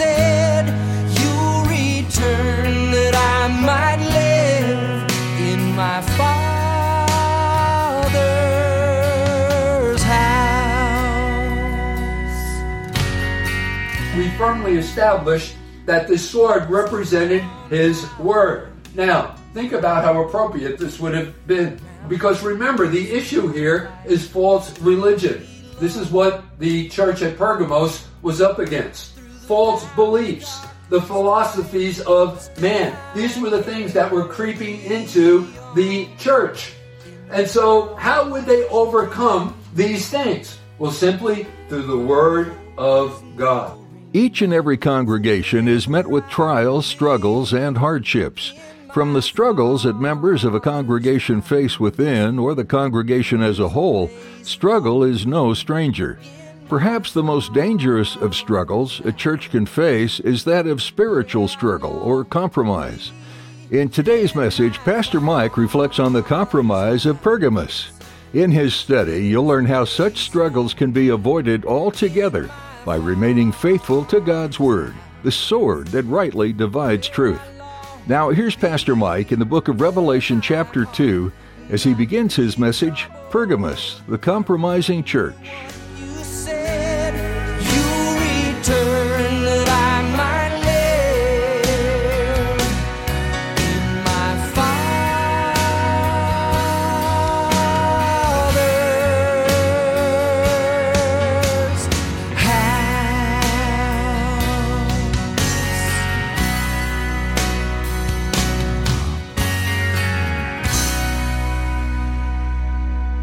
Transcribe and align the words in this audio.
said. 0.00 0.64
You'll 1.18 1.64
return 1.64 2.90
that 2.90 3.14
I 3.14 3.48
might 3.70 4.00
live 4.00 5.04
in 5.38 5.76
my 5.76 6.00
Father's 6.16 6.42
house. 10.02 10.96
we 14.16 14.30
firmly 14.38 14.78
established 14.78 15.56
that 15.84 16.08
this 16.08 16.26
sword 16.30 16.70
represented 16.70 17.42
his 17.68 18.06
word. 18.18 18.72
Now, 18.94 19.36
think 19.52 19.72
about 19.72 20.04
how 20.04 20.22
appropriate 20.22 20.78
this 20.78 20.98
would 20.98 21.12
have 21.12 21.46
been. 21.46 21.78
Because 22.08 22.42
remember, 22.42 22.86
the 22.88 23.10
issue 23.12 23.48
here 23.48 23.92
is 24.06 24.26
false 24.26 24.78
religion. 24.80 25.46
This 25.78 25.96
is 25.96 26.10
what 26.10 26.42
the 26.58 26.88
church 26.88 27.20
at 27.20 27.36
Pergamos 27.36 28.06
was 28.22 28.40
up 28.40 28.58
against 28.58 29.19
false 29.50 29.84
beliefs, 29.96 30.64
the 30.90 31.02
philosophies 31.02 32.00
of 32.02 32.48
man. 32.60 32.96
These 33.16 33.36
were 33.36 33.50
the 33.50 33.64
things 33.64 33.92
that 33.94 34.08
were 34.08 34.28
creeping 34.28 34.80
into 34.82 35.48
the 35.74 36.06
church. 36.18 36.72
And 37.32 37.48
so, 37.48 37.96
how 37.96 38.28
would 38.28 38.44
they 38.44 38.62
overcome 38.68 39.56
these 39.74 40.08
things? 40.08 40.56
Well, 40.78 40.92
simply 40.92 41.48
through 41.68 41.82
the 41.82 41.98
Word 41.98 42.52
of 42.78 43.24
God. 43.34 43.76
Each 44.12 44.40
and 44.40 44.52
every 44.52 44.76
congregation 44.76 45.66
is 45.66 45.88
met 45.88 46.06
with 46.06 46.28
trials, 46.28 46.86
struggles, 46.86 47.52
and 47.52 47.76
hardships. 47.76 48.52
From 48.94 49.14
the 49.14 49.22
struggles 49.22 49.82
that 49.82 49.94
members 49.94 50.44
of 50.44 50.54
a 50.54 50.60
congregation 50.60 51.42
face 51.42 51.80
within 51.80 52.38
or 52.38 52.54
the 52.54 52.64
congregation 52.64 53.42
as 53.42 53.58
a 53.58 53.70
whole, 53.70 54.12
struggle 54.44 55.02
is 55.02 55.26
no 55.26 55.54
stranger. 55.54 56.20
Perhaps 56.70 57.14
the 57.14 57.22
most 57.24 57.52
dangerous 57.52 58.14
of 58.14 58.32
struggles 58.32 59.00
a 59.04 59.10
church 59.10 59.50
can 59.50 59.66
face 59.66 60.20
is 60.20 60.44
that 60.44 60.68
of 60.68 60.80
spiritual 60.80 61.48
struggle 61.48 61.98
or 61.98 62.24
compromise. 62.24 63.10
In 63.72 63.88
today's 63.88 64.36
message, 64.36 64.78
Pastor 64.78 65.20
Mike 65.20 65.56
reflects 65.56 65.98
on 65.98 66.12
the 66.12 66.22
compromise 66.22 67.06
of 67.06 67.20
Pergamos. 67.22 67.90
In 68.34 68.52
his 68.52 68.72
study, 68.72 69.26
you'll 69.26 69.46
learn 69.46 69.66
how 69.66 69.84
such 69.84 70.18
struggles 70.18 70.72
can 70.72 70.92
be 70.92 71.08
avoided 71.08 71.64
altogether 71.64 72.48
by 72.84 72.94
remaining 72.94 73.50
faithful 73.50 74.04
to 74.04 74.20
God's 74.20 74.60
Word, 74.60 74.94
the 75.24 75.32
sword 75.32 75.88
that 75.88 76.04
rightly 76.04 76.52
divides 76.52 77.08
truth. 77.08 77.42
Now, 78.06 78.30
here's 78.30 78.54
Pastor 78.54 78.94
Mike 78.94 79.32
in 79.32 79.40
the 79.40 79.44
book 79.44 79.66
of 79.66 79.80
Revelation, 79.80 80.40
chapter 80.40 80.84
2, 80.84 81.32
as 81.70 81.82
he 81.82 81.94
begins 81.94 82.36
his 82.36 82.58
message 82.58 83.08
Pergamos, 83.28 84.02
the 84.06 84.18
Compromising 84.18 85.02
Church. 85.02 85.34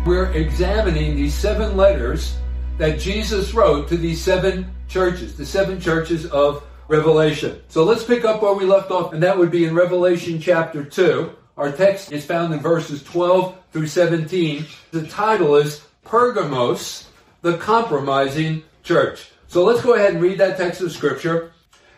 We're 0.08 0.32
examining 0.32 1.18
these 1.18 1.34
seven 1.34 1.76
letters 1.76 2.38
that 2.78 2.98
Jesus 2.98 3.54
wrote 3.54 3.90
to 3.90 3.98
these 3.98 4.22
seven 4.22 4.74
churches, 4.88 5.36
the 5.36 5.46
seven 5.46 5.82
churches 5.82 6.26
of 6.28 6.64
Revelation. 6.88 7.62
So 7.68 7.84
let's 7.84 8.06
pick 8.06 8.24
up 8.24 8.42
where 8.42 8.54
we 8.54 8.64
left 8.64 8.90
off, 8.90 9.12
and 9.12 9.22
that 9.22 9.38
would 9.38 9.52
be 9.52 9.66
in 9.66 9.76
Revelation 9.76 10.40
chapter 10.40 10.86
2. 10.86 11.30
Our 11.58 11.74
text 11.74 12.14
is 12.14 12.26
found 12.26 12.54
in 12.54 12.62
verses 12.62 13.04
12 13.04 13.58
through 13.74 13.88
17. 13.88 14.66
The 14.92 15.06
title 15.08 15.58
is 15.58 15.86
Pergamos, 16.06 17.10
the 17.42 17.58
Compromising 17.58 18.64
Church. 18.84 19.30
So 19.50 19.66
let's 19.66 19.82
go 19.82 19.96
ahead 19.96 20.14
and 20.14 20.24
read 20.24 20.38
that 20.38 20.56
text 20.56 20.80
of 20.80 20.94
Scripture. 20.94 21.52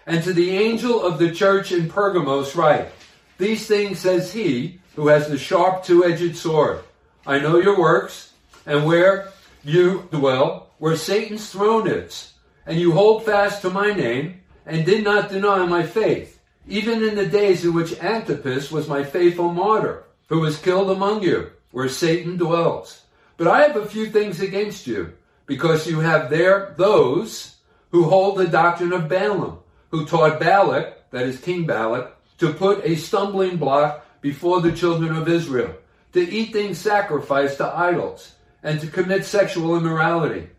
And 0.07 0.23
to 0.23 0.33
the 0.33 0.49
angel 0.49 1.03
of 1.03 1.19
the 1.19 1.29
church 1.29 1.71
in 1.71 1.87
Pergamos 1.87 2.55
write, 2.55 2.89
These 3.37 3.67
things 3.67 3.99
says 3.99 4.33
he 4.33 4.79
who 4.95 5.09
has 5.09 5.27
the 5.27 5.37
sharp 5.37 5.83
two 5.83 6.03
edged 6.03 6.35
sword. 6.35 6.81
I 7.25 7.39
know 7.39 7.57
your 7.57 7.79
works, 7.79 8.33
and 8.65 8.85
where 8.85 9.31
you 9.63 10.07
dwell, 10.11 10.69
where 10.77 10.95
Satan's 10.95 11.49
throne 11.49 11.87
is, 11.87 12.33
and 12.65 12.79
you 12.79 12.93
hold 12.93 13.25
fast 13.25 13.61
to 13.61 13.69
my 13.69 13.93
name, 13.93 14.41
and 14.65 14.85
did 14.85 15.03
not 15.03 15.29
deny 15.29 15.65
my 15.65 15.83
faith, 15.83 16.39
even 16.67 17.03
in 17.03 17.15
the 17.15 17.25
days 17.25 17.65
in 17.65 17.73
which 17.73 17.99
Antipas 17.99 18.71
was 18.71 18.87
my 18.87 19.03
faithful 19.03 19.51
martyr, 19.51 20.03
who 20.27 20.39
was 20.39 20.61
killed 20.61 20.91
among 20.91 21.23
you, 21.23 21.49
where 21.71 21.89
Satan 21.89 22.37
dwells. 22.37 23.03
But 23.37 23.47
I 23.47 23.63
have 23.63 23.75
a 23.75 23.85
few 23.85 24.09
things 24.09 24.39
against 24.41 24.87
you, 24.87 25.13
because 25.45 25.87
you 25.87 25.99
have 25.99 26.29
there 26.29 26.75
those 26.77 27.55
who 27.91 28.03
hold 28.03 28.37
the 28.37 28.47
doctrine 28.47 28.93
of 28.93 29.09
Balaam, 29.09 29.57
who 29.91 30.05
taught 30.05 30.39
Balak, 30.39 31.09
that 31.11 31.23
is 31.23 31.39
King 31.39 31.65
Balak, 31.65 32.15
to 32.37 32.53
put 32.53 32.85
a 32.85 32.95
stumbling 32.95 33.57
block 33.57 34.05
before 34.21 34.61
the 34.61 34.71
children 34.71 35.15
of 35.15 35.27
Israel, 35.27 35.73
to 36.13 36.21
eat 36.21 36.53
things 36.53 36.77
sacrificed 36.77 37.57
to 37.57 37.67
idols, 37.67 38.35
and 38.63 38.79
to 38.81 38.87
commit 38.87 39.25
sexual 39.25 39.77
immorality. 39.77 40.49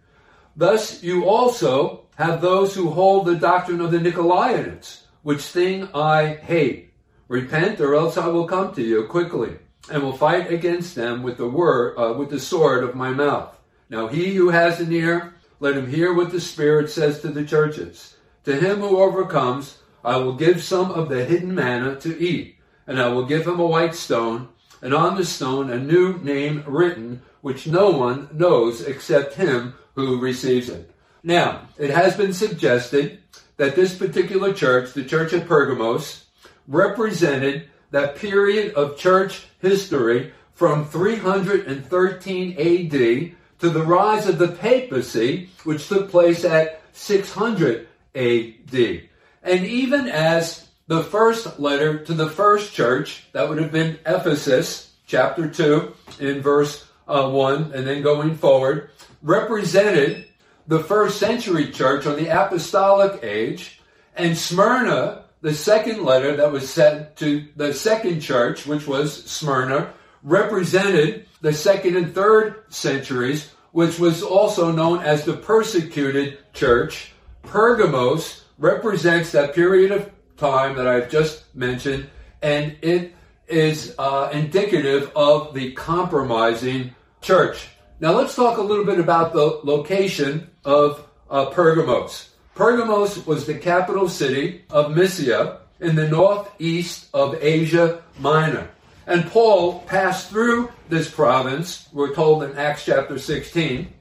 Thus 0.56 1.02
you 1.02 1.26
also 1.26 2.06
have 2.16 2.40
those 2.40 2.74
who 2.74 2.90
hold 2.90 3.26
the 3.26 3.36
doctrine 3.36 3.80
of 3.80 3.90
the 3.90 3.98
Nicolaitans, 3.98 5.02
which 5.22 5.42
thing 5.42 5.88
I 5.94 6.34
hate. 6.34 6.92
Repent, 7.28 7.80
or 7.80 7.94
else 7.94 8.16
I 8.16 8.26
will 8.28 8.46
come 8.46 8.74
to 8.74 8.82
you 8.82 9.04
quickly, 9.04 9.56
and 9.90 10.02
will 10.02 10.16
fight 10.16 10.52
against 10.52 10.94
them 10.94 11.22
with 11.22 11.36
the 11.36 11.48
word, 11.48 11.96
uh, 11.96 12.12
with 12.14 12.30
the 12.30 12.40
sword 12.40 12.84
of 12.84 12.94
my 12.94 13.10
mouth. 13.10 13.56
Now 13.88 14.08
he 14.08 14.34
who 14.34 14.50
has 14.50 14.80
an 14.80 14.92
ear, 14.92 15.34
let 15.60 15.76
him 15.76 15.90
hear 15.90 16.12
what 16.12 16.30
the 16.30 16.40
Spirit 16.40 16.90
says 16.90 17.20
to 17.20 17.28
the 17.28 17.44
churches. 17.44 18.16
To 18.44 18.56
him 18.56 18.80
who 18.80 18.98
overcomes, 18.98 19.78
I 20.04 20.16
will 20.16 20.34
give 20.34 20.62
some 20.62 20.90
of 20.90 21.08
the 21.08 21.24
hidden 21.24 21.54
manna 21.54 21.96
to 22.00 22.18
eat, 22.18 22.56
and 22.86 23.00
I 23.00 23.08
will 23.08 23.26
give 23.26 23.46
him 23.46 23.60
a 23.60 23.66
white 23.66 23.94
stone, 23.94 24.48
and 24.82 24.94
on 24.94 25.16
the 25.16 25.24
stone 25.24 25.70
a 25.70 25.78
new 25.78 26.18
name 26.18 26.64
written, 26.66 27.22
which 27.40 27.66
no 27.66 27.90
one 27.90 28.28
knows 28.32 28.80
except 28.80 29.34
him 29.34 29.74
who 29.94 30.20
receives 30.20 30.68
it. 30.68 30.90
Now, 31.22 31.68
it 31.78 31.90
has 31.90 32.16
been 32.16 32.32
suggested 32.32 33.20
that 33.56 33.76
this 33.76 33.96
particular 33.96 34.52
church, 34.54 34.94
the 34.94 35.04
church 35.04 35.32
of 35.32 35.46
Pergamos, 35.46 36.24
represented 36.66 37.68
that 37.90 38.16
period 38.16 38.74
of 38.74 38.96
church 38.96 39.46
history 39.60 40.32
from 40.54 40.86
313 40.86 42.52
AD 42.52 43.36
to 43.58 43.70
the 43.70 43.82
rise 43.82 44.26
of 44.26 44.38
the 44.38 44.48
papacy, 44.48 45.50
which 45.64 45.88
took 45.88 46.10
place 46.10 46.44
at 46.44 46.80
600 46.92 47.86
AD. 48.14 49.02
And 49.42 49.66
even 49.66 50.08
as 50.08 50.68
the 50.90 51.04
first 51.04 51.60
letter 51.60 52.04
to 52.04 52.12
the 52.12 52.28
first 52.28 52.74
church, 52.74 53.22
that 53.30 53.48
would 53.48 53.58
have 53.58 53.70
been 53.70 53.96
Ephesus, 54.04 54.90
chapter 55.06 55.48
2, 55.48 55.94
in 56.18 56.42
verse 56.42 56.84
uh, 57.06 57.30
1, 57.30 57.70
and 57.72 57.86
then 57.86 58.02
going 58.02 58.34
forward, 58.34 58.90
represented 59.22 60.26
the 60.66 60.80
first 60.80 61.20
century 61.20 61.70
church 61.70 62.06
or 62.06 62.16
the 62.16 62.26
apostolic 62.26 63.22
age, 63.22 63.80
and 64.16 64.36
Smyrna, 64.36 65.26
the 65.42 65.54
second 65.54 66.02
letter 66.02 66.34
that 66.34 66.50
was 66.50 66.68
sent 66.68 67.14
to 67.18 67.46
the 67.54 67.72
second 67.72 68.18
church, 68.18 68.66
which 68.66 68.88
was 68.88 69.24
Smyrna, 69.30 69.92
represented 70.24 71.28
the 71.40 71.52
second 71.52 71.96
and 71.98 72.12
third 72.12 72.64
centuries, 72.68 73.52
which 73.70 74.00
was 74.00 74.24
also 74.24 74.72
known 74.72 74.98
as 75.04 75.24
the 75.24 75.36
persecuted 75.36 76.38
church. 76.52 77.12
Pergamos 77.44 78.42
represents 78.58 79.30
that 79.30 79.54
period 79.54 79.92
of 79.92 80.10
time 80.40 80.76
that 80.76 80.88
I've 80.88 81.10
just 81.10 81.54
mentioned, 81.54 82.08
and 82.42 82.76
it 82.82 83.14
is 83.46 83.94
uh, 83.98 84.30
indicative 84.32 85.12
of 85.14 85.54
the 85.54 85.72
compromising 85.72 86.94
church. 87.20 87.68
Now 88.00 88.12
let's 88.12 88.34
talk 88.34 88.56
a 88.56 88.62
little 88.62 88.84
bit 88.84 88.98
about 88.98 89.32
the 89.34 89.60
location 89.62 90.50
of 90.64 91.06
uh, 91.28 91.46
Pergamos. 91.46 92.30
Pergamos 92.54 93.26
was 93.26 93.46
the 93.46 93.54
capital 93.54 94.08
city 94.08 94.64
of 94.70 94.96
Mysia 94.96 95.60
in 95.78 95.94
the 95.96 96.08
northeast 96.08 97.08
of 97.12 97.36
Asia 97.40 98.02
Minor. 98.18 98.68
And 99.06 99.30
Paul 99.30 99.80
passed 99.80 100.30
through 100.30 100.70
this 100.88 101.10
province, 101.10 101.88
we're 101.92 102.14
told 102.14 102.42
in 102.42 102.56
Acts 102.56 102.84
chapter 102.84 103.18
16, 103.18 103.92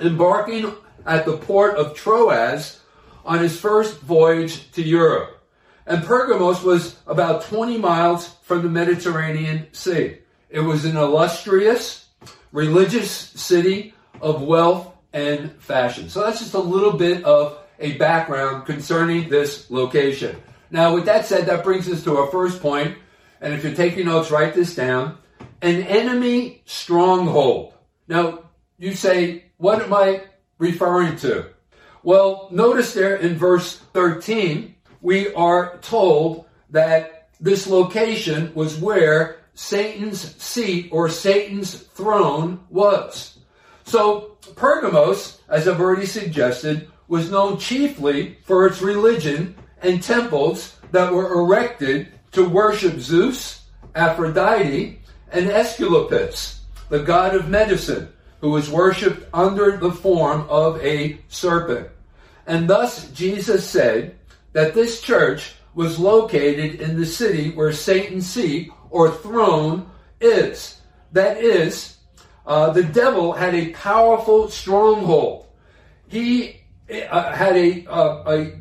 embarking 0.00 0.72
at 1.04 1.26
the 1.26 1.36
port 1.36 1.76
of 1.76 1.94
Troas 1.94 2.80
on 3.24 3.40
his 3.40 3.58
first 3.58 4.00
voyage 4.00 4.70
to 4.72 4.82
Europe. 4.82 5.41
And 5.86 6.04
Pergamos 6.04 6.62
was 6.62 6.96
about 7.06 7.42
20 7.42 7.78
miles 7.78 8.28
from 8.42 8.62
the 8.62 8.68
Mediterranean 8.68 9.66
Sea. 9.72 10.18
It 10.48 10.60
was 10.60 10.84
an 10.84 10.96
illustrious 10.96 12.02
religious 12.52 13.10
city 13.10 13.94
of 14.20 14.42
wealth 14.42 14.94
and 15.12 15.52
fashion. 15.60 16.08
So 16.08 16.20
that's 16.20 16.38
just 16.38 16.54
a 16.54 16.60
little 16.60 16.92
bit 16.92 17.24
of 17.24 17.58
a 17.78 17.94
background 17.94 18.66
concerning 18.66 19.28
this 19.28 19.70
location. 19.70 20.36
Now, 20.70 20.94
with 20.94 21.06
that 21.06 21.26
said, 21.26 21.46
that 21.46 21.64
brings 21.64 21.88
us 21.88 22.04
to 22.04 22.16
our 22.16 22.28
first 22.28 22.60
point. 22.60 22.96
And 23.40 23.52
if 23.52 23.64
you're 23.64 23.74
taking 23.74 24.06
notes, 24.06 24.30
write 24.30 24.54
this 24.54 24.74
down. 24.74 25.18
An 25.60 25.82
enemy 25.82 26.62
stronghold. 26.64 27.74
Now, 28.08 28.44
you 28.78 28.94
say, 28.94 29.46
what 29.56 29.82
am 29.82 29.92
I 29.92 30.22
referring 30.58 31.16
to? 31.16 31.46
Well, 32.02 32.48
notice 32.50 32.94
there 32.94 33.16
in 33.16 33.36
verse 33.36 33.76
13, 33.92 34.74
we 35.02 35.32
are 35.34 35.78
told 35.78 36.46
that 36.70 37.28
this 37.40 37.66
location 37.66 38.54
was 38.54 38.78
where 38.78 39.40
Satan's 39.54 40.40
seat 40.42 40.88
or 40.92 41.08
Satan's 41.08 41.74
throne 41.74 42.60
was. 42.70 43.38
So, 43.84 44.38
Pergamos, 44.56 45.40
as 45.48 45.68
I've 45.68 45.80
already 45.80 46.06
suggested, 46.06 46.88
was 47.08 47.30
known 47.30 47.58
chiefly 47.58 48.38
for 48.44 48.66
its 48.66 48.80
religion 48.80 49.54
and 49.82 50.02
temples 50.02 50.76
that 50.92 51.12
were 51.12 51.32
erected 51.34 52.08
to 52.32 52.48
worship 52.48 52.98
Zeus, 52.98 53.66
Aphrodite, 53.94 55.00
and 55.32 55.50
Aesculapius, 55.50 56.60
the 56.88 57.00
god 57.00 57.34
of 57.34 57.48
medicine, 57.48 58.08
who 58.40 58.50
was 58.50 58.70
worshipped 58.70 59.28
under 59.34 59.76
the 59.76 59.92
form 59.92 60.46
of 60.48 60.82
a 60.82 61.18
serpent. 61.28 61.88
And 62.46 62.68
thus 62.68 63.10
Jesus 63.10 63.68
said 63.68 64.16
that 64.52 64.74
this 64.74 65.00
church 65.00 65.54
was 65.74 65.98
located 65.98 66.80
in 66.80 66.98
the 66.98 67.06
city 67.06 67.50
where 67.50 67.72
Satan's 67.72 68.28
seat 68.28 68.70
or 68.90 69.10
throne 69.10 69.90
is. 70.20 70.80
That 71.12 71.38
is, 71.38 71.96
uh, 72.46 72.70
the 72.70 72.82
devil 72.82 73.32
had 73.32 73.54
a 73.54 73.70
powerful 73.70 74.48
stronghold. 74.48 75.46
He 76.08 76.60
uh, 76.90 77.32
had 77.32 77.56
a, 77.56 77.86
uh, 77.86 78.22
a 78.26 78.52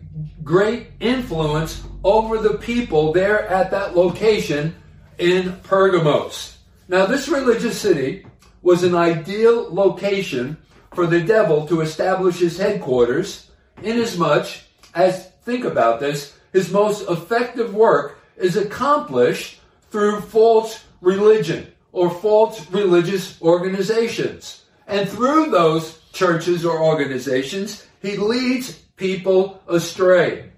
great 0.44 0.88
influence 1.00 1.84
over 2.04 2.38
the 2.38 2.58
people 2.58 3.14
there 3.14 3.48
at 3.48 3.72
that 3.72 3.96
location 3.96 4.76
in 5.18 5.58
Pergamos. 5.64 6.58
Now, 6.88 7.06
this 7.06 7.30
religious 7.30 7.80
city 7.80 8.26
was 8.62 8.84
an 8.84 8.96
ideal 8.96 9.74
location 9.74 10.58
for 10.94 11.08
the 11.08 11.22
devil 11.22 11.66
to 11.68 11.82
establish 11.82 12.40
his 12.40 12.58
headquarters, 12.58 13.50
inasmuch 13.82 14.48
as, 14.94 15.31
think 15.44 15.66
about 15.66 16.00
this, 16.00 16.36
his 16.54 16.72
most 16.72 17.10
effective 17.10 17.74
work 17.74 18.20
is 18.38 18.58
accomplished 18.58 19.60
through 19.90 20.22
false 20.22 20.84
religion 21.02 21.68
or 21.92 22.10
false 22.10 22.70
religious 22.72 23.42
organizations. 23.42 24.64
And 24.88 25.10
through 25.10 25.52
those 25.52 26.00
churches 26.14 26.66
or 26.66 26.82
organizations, 26.82 27.86
he 28.02 28.18
leads 28.18 28.74
people 28.96 29.62
astray. 29.68 30.52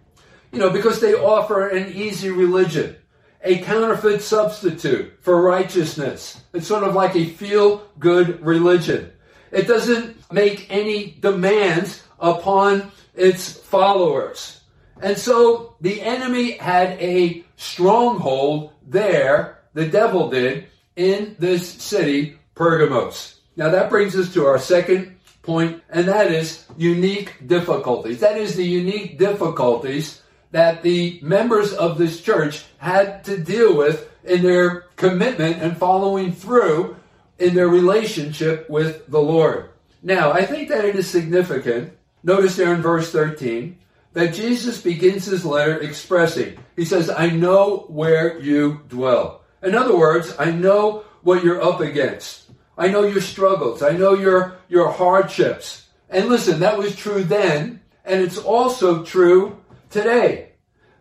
You 0.52 0.60
know, 0.60 0.70
because 0.70 1.00
they 1.00 1.14
offer 1.14 1.70
an 1.70 1.94
easy 1.94 2.30
religion, 2.30 2.96
a 3.44 3.60
counterfeit 3.60 4.22
substitute 4.22 5.18
for 5.22 5.42
righteousness. 5.42 6.42
It's 6.54 6.68
sort 6.68 6.84
of 6.84 6.96
like 6.96 7.16
a 7.16 7.26
feel 7.26 7.84
good 8.00 8.42
religion. 8.46 9.12
It 9.52 9.68
doesn't 9.68 10.32
make 10.32 10.68
any 10.70 11.18
demands 11.20 12.04
upon 12.20 12.92
its 13.16 13.54
followers. 13.54 14.62
And 15.04 15.18
so 15.18 15.76
the 15.82 16.02
enemy 16.02 16.54
had 16.54 16.92
a 17.02 17.44
stronghold 17.58 18.72
there, 18.88 19.60
the 19.74 19.86
devil 19.86 20.30
did, 20.30 20.68
in 20.96 21.36
this 21.40 21.70
city, 21.70 22.40
Pergamos. 22.56 23.42
Now 23.58 23.70
that 23.70 23.90
brings 23.90 24.16
us 24.16 24.34
to 24.34 24.46
our 24.46 24.58
second 24.58 25.18
point, 25.42 25.84
and 25.90 26.08
that 26.08 26.32
is 26.32 26.66
unique 26.78 27.46
difficulties. 27.46 28.22
That 28.22 28.38
is 28.38 28.56
the 28.56 28.66
unique 28.66 29.20
difficulties 29.20 30.22
that 30.52 30.84
the 30.84 31.20
members 31.22 31.74
of 31.74 31.98
this 31.98 32.22
church 32.22 32.64
had 32.78 33.26
to 33.26 33.38
deal 33.38 33.76
with 33.76 34.10
in 34.24 34.42
their 34.42 34.82
commitment 34.96 35.58
and 35.58 35.76
following 35.76 36.32
through 36.32 36.96
in 37.40 37.56
their 37.56 37.68
relationship 37.68 38.70
with 38.70 39.06
the 39.08 39.20
Lord. 39.20 39.70
Now, 40.02 40.32
I 40.32 40.46
think 40.46 40.70
that 40.70 40.86
it 40.86 40.96
is 40.96 41.10
significant. 41.10 41.92
Notice 42.24 42.56
there 42.56 42.74
in 42.74 42.82
verse 42.82 43.12
13 43.12 43.80
that 44.14 44.34
Jesus 44.34 44.82
begins 44.82 45.26
his 45.26 45.46
letter 45.46 45.80
expressing, 45.80 46.58
he 46.76 46.86
says, 46.86 47.10
I 47.10 47.30
know 47.30 47.86
where 47.90 48.40
you 48.40 48.82
dwell. 48.88 49.42
In 49.62 49.76
other 49.76 49.98
words, 49.98 50.36
I 50.38 50.52
know 50.52 51.04
what 51.22 51.44
you're 51.44 51.62
up 51.62 51.82
against. 51.82 52.52
I 52.78 52.88
know 52.88 53.04
your 53.04 53.22
struggles. 53.22 53.82
I 53.82 53.92
know 53.92 54.14
your, 54.14 54.58
your 54.68 54.92
hardships. 54.92 55.88
And 56.10 56.30
listen, 56.30 56.60
that 56.60 56.78
was 56.78 56.96
true 56.96 57.24
then, 57.24 57.82
and 58.06 58.22
it's 58.22 58.38
also 58.38 59.04
true 59.04 59.58
today. 59.90 60.52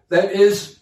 That 0.09 0.32
is, 0.32 0.79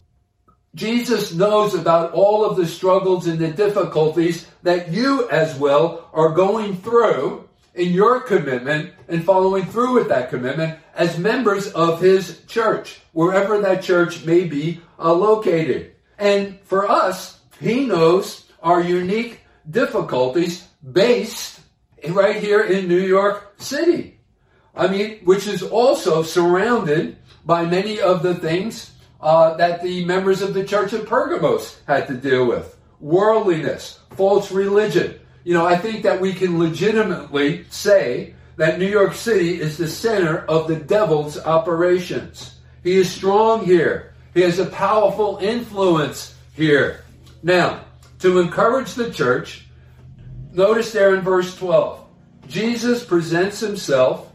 Jesus 0.75 1.33
knows 1.35 1.75
about 1.75 2.13
all 2.13 2.45
of 2.45 2.57
the 2.57 2.67
struggles 2.67 3.27
and 3.27 3.39
the 3.39 3.51
difficulties 3.51 4.47
that 4.63 4.93
you 4.93 5.29
as 5.31 5.57
well 5.59 6.09
are 6.13 6.31
going 6.31 6.77
through 6.77 7.49
in 7.75 7.93
your 7.93 8.21
commitment 8.21 8.93
and 9.09 9.25
following 9.25 9.65
through 9.67 9.95
with 9.95 10.09
that 10.09 10.31
commitment 10.31 10.79
as 10.95 11.19
members 11.19 11.69
of 11.73 12.01
his 12.01 12.43
church, 12.47 13.01
wherever 13.13 13.61
that 13.61 13.83
church 13.83 14.25
may 14.25 14.45
be 14.45 14.81
uh, 14.99 15.13
located. 15.13 15.93
And 16.19 16.59
for 16.61 16.91
us, 16.91 17.41
he 17.61 17.87
knows 17.87 18.47
our 18.63 18.83
unique 18.83 19.41
difficulties 19.69 20.67
based 20.93 21.61
right 22.09 22.37
here 22.37 22.63
in 22.63 22.89
New 22.89 23.01
York 23.01 23.55
City. 23.59 24.19
I 24.75 24.89
mean, 24.89 25.19
which 25.25 25.47
is 25.47 25.63
also 25.63 26.23
surrounded 26.23 27.19
by 27.45 27.67
many 27.67 28.01
of 28.01 28.23
the 28.23 28.35
things 28.35 28.93
uh, 29.21 29.55
that 29.55 29.83
the 29.83 30.05
members 30.05 30.43
of 30.43 30.55
the 30.55 30.65
church 30.65 30.93
of 30.93 31.07
Pergamos 31.07 31.81
had 31.87 32.07
to 32.09 32.15
deal 32.15 32.47
with 32.47 32.77
worldliness, 33.01 33.99
false 34.11 34.51
religion. 34.51 35.20
You 35.45 35.55
know, 35.55 35.67
I 35.67 35.77
think 35.77 36.03
that 36.03 36.21
we 36.21 36.33
can 36.33 36.59
legitimately 36.59 37.65
say 37.71 38.35
that 38.57 38.79
New 38.79 38.89
York 38.89 39.15
City 39.15 39.61
is 39.61 39.79
the 39.79 39.89
center 39.89 40.39
of 40.47 40.69
the 40.69 40.77
devil's 40.77 41.39
operations. 41.39 42.59
He 42.83 42.97
is 42.97 43.11
strong 43.11 43.65
here, 43.65 44.15
he 44.35 44.43
has 44.43 44.59
a 44.59 44.67
powerful 44.67 45.39
influence 45.41 46.35
here. 46.55 47.05
Now, 47.43 47.85
to 48.21 48.39
encourage 48.39 48.95
the 48.95 49.11
church, 49.11 49.67
notice 50.53 50.93
there 50.93 51.15
in 51.15 51.23
verse 51.23 51.57
12, 51.57 52.05
Jesus 52.47 53.05
presents 53.05 53.61
himself, 53.61 54.31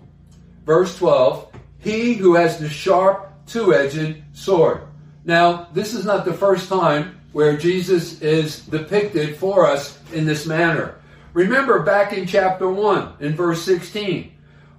verse 0.65 0.97
12, 0.97 1.51
he 1.79 2.15
who 2.15 2.33
has 2.33 2.57
the 2.57 2.67
sharp 2.67 3.31
two-edged 3.45 4.23
sword. 4.33 4.81
Now, 5.23 5.67
this 5.73 5.93
is 5.93 6.05
not 6.05 6.25
the 6.25 6.33
first 6.33 6.67
time 6.67 7.19
where 7.35 7.57
Jesus 7.57 8.21
is 8.21 8.61
depicted 8.61 9.35
for 9.35 9.65
us 9.65 9.99
in 10.13 10.25
this 10.25 10.45
manner. 10.45 10.95
Remember 11.33 11.81
back 11.81 12.13
in 12.13 12.25
chapter 12.25 12.69
1, 12.69 13.15
in 13.19 13.35
verse 13.35 13.61
16, 13.63 14.31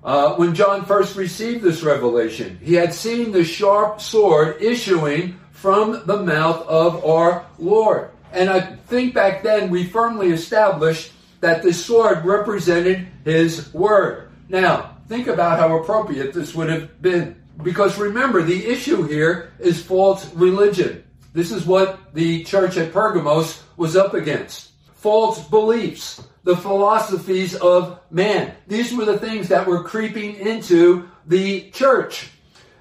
uh, 0.02 0.36
when 0.36 0.54
John 0.54 0.86
first 0.86 1.16
received 1.16 1.62
this 1.62 1.82
revelation, 1.82 2.58
he 2.62 2.72
had 2.72 2.94
seen 2.94 3.30
the 3.30 3.44
sharp 3.44 4.00
sword 4.00 4.56
issuing 4.62 5.38
from 5.50 6.06
the 6.06 6.22
mouth 6.22 6.66
of 6.66 7.04
our 7.04 7.44
Lord. 7.58 8.08
And 8.32 8.48
I 8.48 8.60
think 8.60 9.12
back 9.12 9.42
then 9.42 9.68
we 9.68 9.84
firmly 9.84 10.30
established 10.30 11.12
that 11.40 11.62
this 11.62 11.84
sword 11.84 12.24
represented 12.24 13.06
his 13.26 13.70
word. 13.74 14.30
Now, 14.48 14.96
think 15.08 15.26
about 15.26 15.58
how 15.58 15.76
appropriate 15.76 16.32
this 16.32 16.54
would 16.54 16.70
have 16.70 17.02
been. 17.02 17.36
Because 17.62 17.98
remember, 17.98 18.40
the 18.40 18.64
issue 18.64 19.02
here 19.02 19.52
is 19.58 19.82
false 19.82 20.32
religion. 20.32 21.04
This 21.36 21.52
is 21.52 21.66
what 21.66 22.14
the 22.14 22.44
church 22.44 22.78
at 22.78 22.94
Pergamos 22.94 23.62
was 23.76 23.94
up 23.94 24.14
against. 24.14 24.70
False 24.94 25.46
beliefs, 25.46 26.26
the 26.44 26.56
philosophies 26.56 27.54
of 27.54 28.00
man. 28.10 28.54
These 28.66 28.94
were 28.94 29.04
the 29.04 29.18
things 29.18 29.48
that 29.48 29.66
were 29.66 29.84
creeping 29.84 30.36
into 30.36 31.10
the 31.26 31.70
church. 31.72 32.30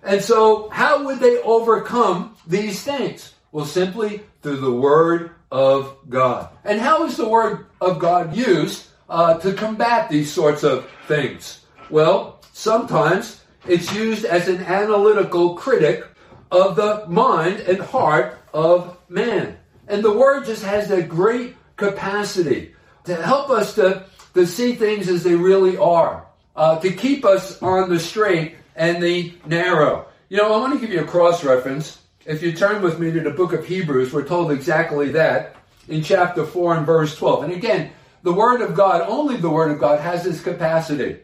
And 0.04 0.22
so, 0.22 0.70
how 0.70 1.04
would 1.04 1.20
they 1.20 1.42
overcome 1.42 2.38
these 2.48 2.82
things? 2.82 3.34
Well, 3.52 3.66
simply 3.66 4.22
through 4.42 4.62
the 4.62 4.72
Word 4.72 5.32
of 5.52 5.98
God. 6.08 6.48
And 6.64 6.80
how 6.80 7.04
is 7.04 7.18
the 7.18 7.28
Word 7.28 7.66
of 7.82 8.00
God 8.00 8.38
used 8.38 8.88
uh, 9.10 9.34
to 9.40 9.52
combat 9.52 10.10
these 10.10 10.32
sorts 10.32 10.64
of 10.64 10.90
things? 11.10 11.60
Well, 11.90 12.40
sometimes 12.54 13.44
it's 13.68 13.94
used 13.94 14.24
as 14.24 14.48
an 14.48 14.64
analytical 14.64 15.56
critic 15.56 16.06
of 16.52 16.78
the 16.78 17.06
mind 17.08 17.60
and 17.62 17.80
heart 17.80 18.40
of 18.56 18.98
man. 19.10 19.58
And 19.88 20.02
the 20.02 20.14
word 20.14 20.46
just 20.46 20.64
has 20.64 20.88
that 20.88 21.10
great 21.10 21.56
capacity 21.76 22.74
to 23.04 23.14
help 23.14 23.50
us 23.50 23.76
to, 23.76 24.06
to 24.34 24.48
see 24.48 24.76
things 24.76 25.10
as 25.10 25.24
they 25.24 25.36
really 25.36 25.78
are, 25.78 26.26
uh, 26.56 26.80
to 26.80 26.92
keep 26.92 27.26
us 27.26 27.62
on 27.62 27.90
the 27.90 28.00
straight 28.00 28.56
and 28.78 29.04
the 29.04 29.34
narrow. 29.46 30.08
You 30.30 30.38
know, 30.38 30.54
I 30.54 30.58
want 30.58 30.74
to 30.74 30.80
give 30.80 30.90
you 30.90 31.02
a 31.02 31.06
cross 31.06 31.44
reference. 31.44 32.00
If 32.26 32.42
you 32.42 32.54
turn 32.54 32.82
with 32.82 32.98
me 32.98 33.12
to 33.12 33.20
the 33.20 33.30
book 33.30 33.52
of 33.52 33.66
Hebrews, 33.66 34.14
we're 34.14 34.28
told 34.28 34.52
exactly 34.52 35.10
that 35.12 35.58
in 35.90 36.02
chapter 36.02 36.46
4 36.46 36.78
and 36.78 36.86
verse 36.86 37.16
12. 37.18 37.44
And 37.44 37.54
again, 37.54 37.92
the 38.24 38.34
Word 38.34 38.62
of 38.62 38.74
God, 38.74 39.02
only 39.08 39.36
the 39.36 39.50
Word 39.50 39.70
of 39.70 39.80
God 39.80 40.00
has 40.00 40.24
this 40.24 40.42
capacity. 40.42 41.20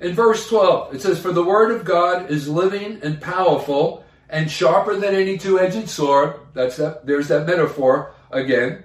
In 0.00 0.14
verse 0.14 0.48
12, 0.48 0.96
it 0.96 1.00
says, 1.00 1.20
For 1.20 1.32
the 1.32 1.44
Word 1.44 1.70
of 1.70 1.84
God 1.84 2.28
is 2.28 2.48
living 2.48 2.98
and 3.02 3.22
powerful 3.22 4.04
and 4.28 4.50
sharper 4.50 4.96
than 4.96 5.14
any 5.14 5.38
two 5.38 5.58
edged 5.58 5.88
sword. 5.88 6.34
That's 6.54 6.76
that, 6.76 7.06
there's 7.06 7.28
that 7.28 7.46
metaphor 7.46 8.14
again. 8.30 8.84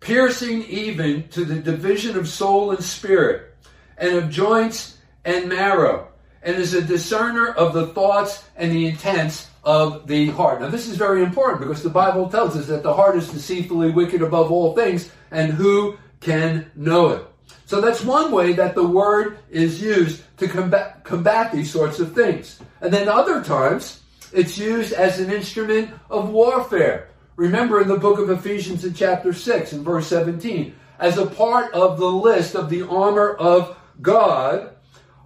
Piercing 0.00 0.64
even 0.64 1.28
to 1.28 1.44
the 1.44 1.60
division 1.60 2.16
of 2.16 2.28
soul 2.28 2.72
and 2.72 2.82
spirit, 2.82 3.54
and 3.96 4.16
of 4.16 4.30
joints 4.30 4.98
and 5.24 5.48
marrow, 5.48 6.08
and 6.42 6.56
is 6.56 6.74
a 6.74 6.82
discerner 6.82 7.48
of 7.48 7.72
the 7.72 7.86
thoughts 7.88 8.44
and 8.56 8.72
the 8.72 8.86
intents 8.86 9.48
of 9.62 10.08
the 10.08 10.30
heart. 10.30 10.60
Now, 10.60 10.68
this 10.68 10.88
is 10.88 10.96
very 10.96 11.22
important 11.22 11.60
because 11.60 11.84
the 11.84 11.88
Bible 11.88 12.28
tells 12.28 12.56
us 12.56 12.66
that 12.66 12.82
the 12.82 12.92
heart 12.92 13.16
is 13.16 13.30
deceitfully 13.30 13.92
wicked 13.92 14.22
above 14.22 14.50
all 14.50 14.74
things, 14.74 15.10
and 15.30 15.52
who 15.52 15.96
can 16.20 16.70
know 16.74 17.10
it? 17.10 17.24
So 17.66 17.80
that's 17.80 18.04
one 18.04 18.32
way 18.32 18.52
that 18.54 18.74
the 18.74 18.86
word 18.86 19.38
is 19.50 19.80
used 19.80 20.22
to 20.38 20.48
combat, 20.48 21.04
combat 21.04 21.52
these 21.52 21.70
sorts 21.70 22.00
of 22.00 22.14
things. 22.14 22.60
And 22.80 22.92
then 22.92 23.08
other 23.08 23.42
times, 23.42 24.01
it's 24.32 24.58
used 24.58 24.92
as 24.92 25.20
an 25.20 25.32
instrument 25.32 25.90
of 26.10 26.30
warfare. 26.30 27.08
Remember 27.36 27.80
in 27.80 27.88
the 27.88 27.96
book 27.96 28.18
of 28.18 28.30
Ephesians 28.30 28.84
in 28.84 28.94
chapter 28.94 29.32
6 29.32 29.72
and 29.72 29.84
verse 29.84 30.06
17, 30.06 30.74
as 30.98 31.18
a 31.18 31.26
part 31.26 31.72
of 31.72 31.98
the 31.98 32.06
list 32.06 32.54
of 32.54 32.70
the 32.70 32.82
armor 32.82 33.34
of 33.34 33.76
God, 34.00 34.74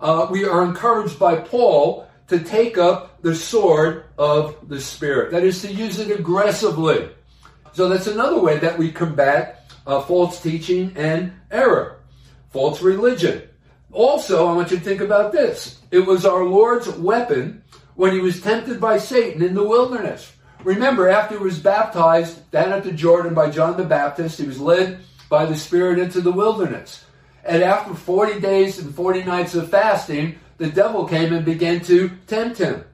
uh, 0.01 0.27
we 0.31 0.45
are 0.45 0.65
encouraged 0.65 1.19
by 1.19 1.37
Paul 1.37 2.09
to 2.29 2.41
take 2.41 2.79
up 2.79 3.23
the 3.23 3.35
sword 3.35 4.05
of 4.19 4.69
the 4.69 4.81
Spirit. 4.81 5.31
That 5.33 5.45
is 5.45 5.63
to 5.63 5.73
use 5.73 5.99
it 5.99 6.11
aggressively. 6.11 7.11
So 7.73 7.89
that's 7.89 8.07
another 8.07 8.41
way 8.41 8.59
that 8.59 8.79
we 8.79 8.91
combat 8.91 9.71
uh, 9.87 10.01
false 10.01 10.43
teaching 10.43 10.93
and 10.97 11.33
error, 11.51 12.01
false 12.51 12.83
religion. 12.83 13.43
Also, 13.93 14.47
I 14.47 14.53
want 14.53 14.71
you 14.71 14.79
to 14.79 14.83
think 14.83 15.01
about 15.01 15.33
this. 15.33 15.81
It 15.91 16.01
was 16.01 16.27
our 16.27 16.45
Lord's 16.45 16.89
weapon 16.89 17.63
when 17.97 18.13
he 18.13 18.21
was 18.21 18.41
tempted 18.41 18.81
by 18.81 18.99
Satan 18.99 19.43
in 19.43 19.55
the 19.55 19.65
wilderness. 19.65 20.33
Remember, 20.63 21.09
after 21.09 21.37
he 21.37 21.45
was 21.45 21.59
baptized 21.59 22.51
down 22.51 22.73
at 22.73 22.85
the 22.85 22.93
Jordan 22.93 23.35
by 23.35 23.51
John 23.51 23.77
the 23.77 23.85
Baptist, 23.85 24.39
he 24.39 24.47
was 24.47 24.61
led 24.61 25.01
by 25.29 25.47
the 25.47 25.57
Spirit 25.57 25.99
into 25.99 26.21
the 26.21 26.33
wilderness. 26.33 27.05
And 27.45 27.63
after 27.63 27.95
40 27.95 28.41
days 28.41 28.79
and 28.79 28.95
40 28.95 29.25
nights 29.25 29.55
of 29.55 29.71
fasting, 29.71 30.39
the 30.59 30.69
devil 30.69 31.07
came 31.07 31.33
and 31.33 31.45
began 31.45 31.81
to 31.83 32.11
tempt 32.27 32.59
him. 32.59 32.85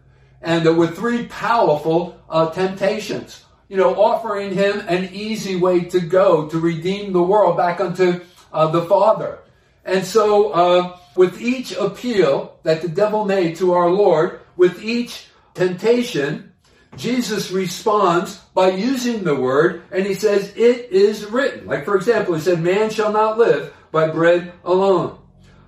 And 0.41 0.67
there 0.67 0.75
were 0.75 0.89
three 0.89 1.27
powerful 1.27 2.21
uh, 2.29 2.51
temptations, 2.51 3.45
you 3.69 3.77
know, 3.77 3.95
offering 3.95 4.53
him 4.53 4.81
an 4.89 5.09
easy 5.13 5.57
way 5.57 5.85
to 5.85 6.01
go 6.01 6.49
to 6.49 6.59
redeem 6.59 7.13
the 7.13 7.23
world 7.23 7.57
back 7.57 7.81
unto 7.81 8.21
uh, 8.53 8.67
the 8.67 8.83
Father. 8.83 9.39
And 9.85 10.05
so, 10.05 10.51
uh, 10.51 10.99
with 11.17 11.41
each 11.41 11.73
appeal 11.73 12.59
that 12.63 12.83
the 12.83 12.89
devil 12.89 13.25
made 13.25 13.57
to 13.57 13.73
our 13.73 13.89
Lord, 13.89 14.42
with 14.57 14.83
each 14.83 15.27
temptation, 15.55 16.53
Jesus 16.97 17.51
responds 17.51 18.37
by 18.55 18.71
using 18.71 19.25
the 19.25 19.35
word, 19.35 19.83
and 19.91 20.05
he 20.05 20.15
says, 20.15 20.53
It 20.57 20.93
is 20.93 21.25
written. 21.25 21.67
Like, 21.67 21.85
for 21.85 21.97
example, 21.97 22.35
he 22.35 22.41
said, 22.41 22.61
Man 22.61 22.91
shall 22.91 23.13
not 23.13 23.39
live 23.39 23.75
by 23.91 24.09
bread 24.09 24.53
alone. 24.65 25.19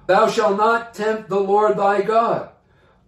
Thou 0.07 0.29
shalt 0.29 0.59
not 0.59 0.95
tempt 0.95 1.29
the 1.29 1.41
Lord 1.41 1.79
thy 1.79 2.03
God. 2.03 2.51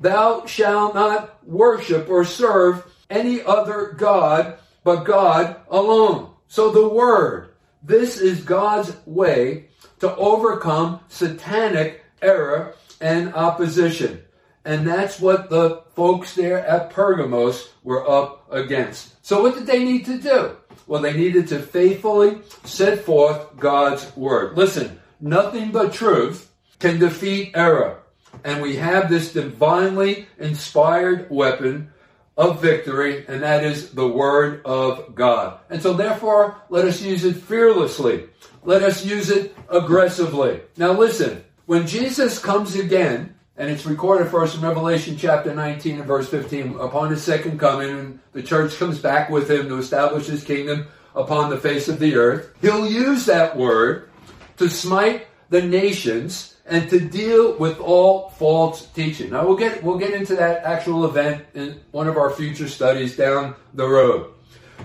Thou 0.00 0.46
shalt 0.46 0.94
not 0.94 1.46
worship 1.46 2.08
or 2.08 2.24
serve 2.24 2.84
any 3.10 3.42
other 3.42 3.94
God 3.96 4.58
but 4.84 5.04
God 5.04 5.56
alone. 5.68 6.30
So 6.48 6.70
the 6.70 6.88
word, 6.88 7.50
this 7.82 8.18
is 8.18 8.42
God's 8.42 8.96
way 9.04 9.68
to 9.98 10.14
overcome 10.16 11.00
satanic 11.08 12.04
error 12.22 12.74
and 13.00 13.34
opposition. 13.34 14.22
And 14.66 14.84
that's 14.84 15.20
what 15.20 15.48
the 15.48 15.84
folks 15.94 16.34
there 16.34 16.58
at 16.58 16.90
Pergamos 16.90 17.70
were 17.84 18.06
up 18.10 18.52
against. 18.52 19.24
So 19.24 19.40
what 19.40 19.54
did 19.54 19.68
they 19.68 19.84
need 19.84 20.04
to 20.06 20.18
do? 20.18 20.56
Well, 20.88 21.00
they 21.00 21.12
needed 21.12 21.46
to 21.48 21.60
faithfully 21.60 22.38
set 22.64 23.04
forth 23.04 23.56
God's 23.56 24.14
word. 24.16 24.56
Listen, 24.56 25.00
nothing 25.20 25.70
but 25.70 25.92
truth 25.92 26.52
can 26.80 26.98
defeat 26.98 27.52
error. 27.54 28.02
And 28.44 28.60
we 28.60 28.74
have 28.74 29.08
this 29.08 29.32
divinely 29.32 30.26
inspired 30.36 31.30
weapon 31.30 31.92
of 32.36 32.60
victory, 32.60 33.24
and 33.28 33.44
that 33.44 33.62
is 33.62 33.90
the 33.92 34.08
Word 34.08 34.62
of 34.66 35.14
God. 35.14 35.60
And 35.70 35.80
so, 35.80 35.94
therefore, 35.94 36.60
let 36.68 36.84
us 36.84 37.00
use 37.00 37.24
it 37.24 37.36
fearlessly. 37.36 38.28
Let 38.64 38.82
us 38.82 39.04
use 39.04 39.30
it 39.30 39.56
aggressively. 39.70 40.60
Now, 40.76 40.92
listen, 40.92 41.44
when 41.66 41.86
Jesus 41.86 42.38
comes 42.38 42.74
again, 42.74 43.35
and 43.58 43.70
it's 43.70 43.86
recorded 43.86 44.28
for 44.28 44.42
us 44.42 44.54
in 44.54 44.60
Revelation 44.60 45.16
chapter 45.16 45.54
19 45.54 45.96
and 45.96 46.04
verse 46.04 46.28
15, 46.28 46.78
upon 46.78 47.10
his 47.10 47.22
second 47.22 47.58
coming, 47.58 48.20
the 48.32 48.42
church 48.42 48.76
comes 48.76 48.98
back 48.98 49.30
with 49.30 49.50
him 49.50 49.68
to 49.68 49.78
establish 49.78 50.26
his 50.26 50.44
kingdom 50.44 50.86
upon 51.14 51.48
the 51.48 51.56
face 51.56 51.88
of 51.88 51.98
the 51.98 52.16
earth. 52.16 52.52
He'll 52.60 52.86
use 52.86 53.24
that 53.26 53.56
word 53.56 54.10
to 54.58 54.68
smite 54.68 55.26
the 55.48 55.62
nations 55.62 56.56
and 56.66 56.90
to 56.90 57.00
deal 57.00 57.56
with 57.56 57.78
all 57.80 58.30
false 58.30 58.86
teaching. 58.86 59.30
Now 59.30 59.46
we'll 59.46 59.56
get 59.56 59.82
we'll 59.82 59.98
get 59.98 60.12
into 60.12 60.34
that 60.36 60.64
actual 60.64 61.04
event 61.04 61.46
in 61.54 61.80
one 61.92 62.08
of 62.08 62.16
our 62.16 62.30
future 62.30 62.68
studies 62.68 63.16
down 63.16 63.54
the 63.72 63.88
road. 63.88 64.32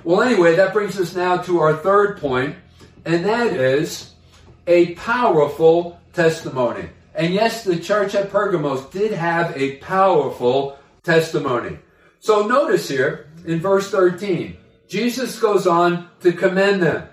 Well, 0.04 0.22
anyway, 0.22 0.56
that 0.56 0.74
brings 0.74 1.00
us 1.00 1.16
now 1.16 1.38
to 1.38 1.60
our 1.60 1.76
third 1.76 2.20
point, 2.20 2.56
and 3.04 3.26
that 3.26 3.54
is 3.54 4.14
a 4.68 4.94
powerful 4.96 6.00
testimony. 6.14 6.90
And 7.22 7.36
yes, 7.36 7.64
the 7.64 7.80
church 7.80 8.16
at 8.16 8.32
Pergamos 8.32 8.90
did 8.90 9.12
have 9.12 9.56
a 9.56 9.76
powerful 9.76 10.80
testimony. 11.04 11.78
So 12.20 12.48
notice 12.48 12.90
here 12.90 13.30
in 13.46 13.60
verse 13.60 13.92
13, 13.92 14.58
Jesus 14.88 15.40
goes 15.40 15.68
on 15.68 16.10
to 16.22 16.34
commend 16.34 16.82
them. 16.82 17.08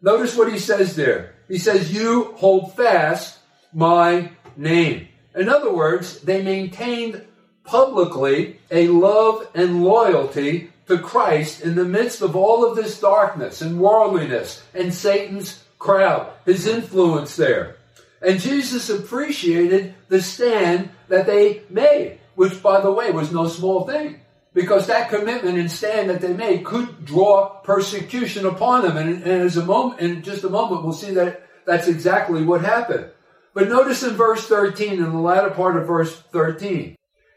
Notice 0.00 0.36
what 0.36 0.52
he 0.52 0.60
says 0.60 0.94
there. 0.94 1.34
He 1.48 1.58
says, 1.58 1.92
You 1.92 2.34
hold 2.36 2.76
fast 2.76 3.40
my 3.72 4.30
name. 4.56 5.08
In 5.34 5.48
other 5.48 5.72
words, 5.72 6.20
they 6.20 6.40
maintained 6.40 7.26
publicly 7.64 8.60
a 8.70 8.86
love 8.86 9.48
and 9.56 9.82
loyalty 9.82 10.70
to 10.86 11.00
Christ 11.00 11.62
in 11.62 11.74
the 11.74 11.84
midst 11.84 12.22
of 12.22 12.36
all 12.36 12.64
of 12.64 12.76
this 12.76 13.00
darkness 13.00 13.60
and 13.60 13.80
worldliness 13.80 14.62
and 14.72 14.94
Satan's 14.94 15.64
crowd, 15.80 16.32
his 16.44 16.68
influence 16.68 17.34
there. 17.34 17.77
And 18.20 18.40
Jesus 18.40 18.90
appreciated 18.90 19.94
the 20.08 20.20
stand 20.20 20.90
that 21.08 21.26
they 21.26 21.62
made, 21.70 22.18
which, 22.34 22.62
by 22.62 22.80
the 22.80 22.90
way, 22.90 23.10
was 23.10 23.32
no 23.32 23.46
small 23.46 23.86
thing. 23.86 24.20
Because 24.54 24.86
that 24.86 25.10
commitment 25.10 25.58
and 25.58 25.70
stand 25.70 26.10
that 26.10 26.20
they 26.20 26.32
made 26.32 26.64
could 26.64 27.04
draw 27.04 27.60
persecution 27.60 28.46
upon 28.46 28.82
them. 28.82 28.96
And, 28.96 29.22
and 29.22 29.42
as 29.42 29.56
a 29.56 29.64
moment, 29.64 30.00
in 30.00 30.22
just 30.22 30.42
a 30.42 30.48
moment, 30.48 30.82
we'll 30.82 30.92
see 30.92 31.12
that 31.12 31.46
that's 31.64 31.86
exactly 31.86 32.44
what 32.44 32.62
happened. 32.62 33.10
But 33.54 33.68
notice 33.68 34.02
in 34.02 34.14
verse 34.14 34.46
13, 34.46 34.94
in 34.94 35.02
the 35.02 35.18
latter 35.18 35.50
part 35.50 35.76
of 35.76 35.86
verse 35.86 36.18
13, 36.32 36.96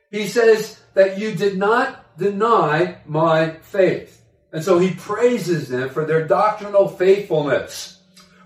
he 0.10 0.28
says 0.28 0.80
that 0.94 1.20
you 1.20 1.36
did 1.36 1.58
not 1.58 2.18
deny 2.18 2.98
my 3.06 3.58
faith. 3.62 4.24
And 4.52 4.64
so 4.64 4.80
he 4.80 4.94
praises 4.94 5.70
them 5.70 5.90
for 5.90 6.06
their 6.06 6.28
doctrinal 6.28 6.88
faithfulness. 6.88 8.00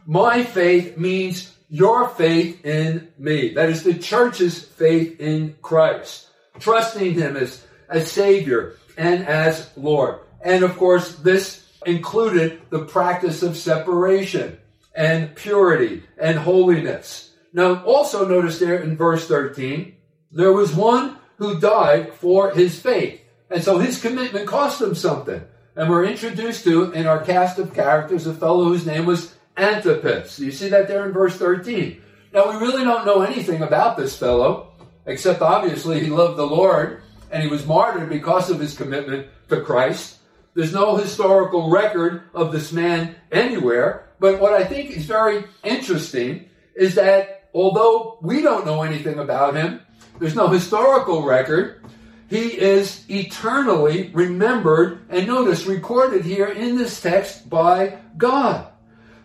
My 0.06 0.44
faith 0.44 0.98
means 0.98 1.55
your 1.70 2.08
faith 2.10 2.66
in 2.66 3.10
me. 3.18 3.54
That 3.54 3.70
is 3.70 3.84
the 3.84 3.94
church's 3.94 4.64
faith 4.64 5.20
in 5.20 5.56
Christ. 5.62 6.28
Trusting 6.60 7.14
him 7.14 7.36
as, 7.36 7.66
as 7.90 8.12
Savior 8.12 8.76
and 8.98 9.26
as 9.28 9.70
Lord. 9.76 10.20
And 10.42 10.64
of 10.64 10.78
course, 10.78 11.16
this 11.16 11.66
included 11.86 12.62
the 12.70 12.86
practice 12.86 13.44
of 13.44 13.58
separation 13.58 14.58
and 14.96 15.36
purity 15.36 16.04
and 16.18 16.38
holiness. 16.38 17.32
Now, 17.54 17.84
also 17.84 18.28
notice 18.28 18.60
there 18.60 18.82
in 18.82 18.98
verse 18.98 19.28
13, 19.28 19.96
there 20.32 20.54
was 20.54 20.74
one 20.74 21.18
who 21.38 21.60
died 21.60 22.14
for 22.14 22.52
his 22.52 22.80
faith. 22.80 23.22
And 23.50 23.64
so 23.64 23.78
his 23.78 24.02
commitment 24.02 24.48
cost 24.48 24.82
him 24.82 24.96
something. 24.96 25.42
And 25.76 25.90
we're 25.90 26.06
introduced 26.06 26.64
to, 26.64 26.92
in 26.92 27.06
our 27.06 27.24
cast 27.24 27.60
of 27.60 27.74
characters, 27.74 28.26
a 28.26 28.34
fellow 28.34 28.66
whose 28.66 28.86
name 28.86 29.06
was 29.06 29.35
Antipas. 29.58 30.40
You 30.40 30.52
see 30.52 30.70
that 30.70 30.88
there 30.88 31.06
in 31.06 31.14
verse 31.14 31.36
13. 31.38 32.02
Now, 32.34 32.52
we 32.52 32.58
really 32.58 32.84
don't 32.84 33.06
know 33.06 33.22
anything 33.22 33.62
about 33.62 33.98
this 33.98 34.18
fellow. 34.18 34.74
except 35.06 35.42
obviously 35.42 36.00
he 36.00 36.08
loved 36.10 36.38
the 36.38 36.48
Lord 36.48 37.02
and 37.32 37.44
he 37.44 37.50
was 37.50 37.66
martyred 37.66 38.10
because 38.10 38.50
of 38.50 38.60
his 38.60 38.76
commitment 38.76 39.28
to 39.50 39.62
Christ. 39.62 40.18
There's 40.54 40.74
no 40.74 40.96
historical 40.96 41.70
record 41.70 42.24
of 42.34 42.52
this 42.52 42.72
man 42.72 43.16
anywhere. 43.32 44.10
But 44.20 44.40
what 44.40 44.54
I 44.54 44.64
think 44.64 44.92
is 44.92 45.06
very 45.06 45.44
interesting 45.64 46.50
is 46.76 46.96
that 46.96 47.50
although 47.54 48.18
we 48.22 48.42
don't 48.42 48.66
know 48.66 48.84
anything 48.84 49.20
about 49.20 49.56
him, 49.56 49.82
there's 50.20 50.36
no 50.36 50.48
historical 50.48 51.24
record, 51.24 51.84
he 52.30 52.58
is 52.60 53.04
eternally 53.10 54.10
remembered 54.14 55.06
and 55.10 55.28
notice 55.28 55.66
recorded 55.66 56.24
here 56.24 56.48
in 56.48 56.78
this 56.78 57.02
text 57.02 57.50
by 57.50 58.00
God. 58.18 58.68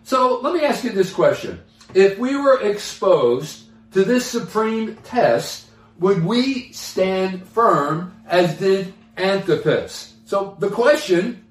So 0.03 0.39
let 0.41 0.53
me 0.53 0.61
ask 0.61 0.83
you 0.83 0.91
this 0.91 1.13
question. 1.13 1.61
If 1.93 2.17
we 2.17 2.35
were 2.35 2.61
exposed 2.61 3.65
to 3.93 4.03
this 4.03 4.25
supreme 4.25 4.95
test, 5.03 5.67
would 5.99 6.23
we 6.23 6.71
stand 6.71 7.45
firm 7.47 8.15
as 8.27 8.57
did 8.57 8.93
Antipas? 9.17 10.15
So 10.25 10.55
the 10.59 10.69
question, 10.69 11.45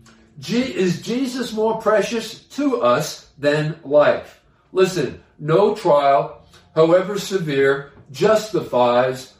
is 0.48 1.02
Jesus 1.02 1.52
more 1.52 1.80
precious 1.80 2.40
to 2.48 2.80
us 2.80 3.30
than 3.38 3.78
life? 3.84 4.40
Listen, 4.72 5.22
no 5.38 5.74
trial, 5.74 6.42
however 6.74 7.18
severe, 7.18 7.92
justifies 8.10 9.34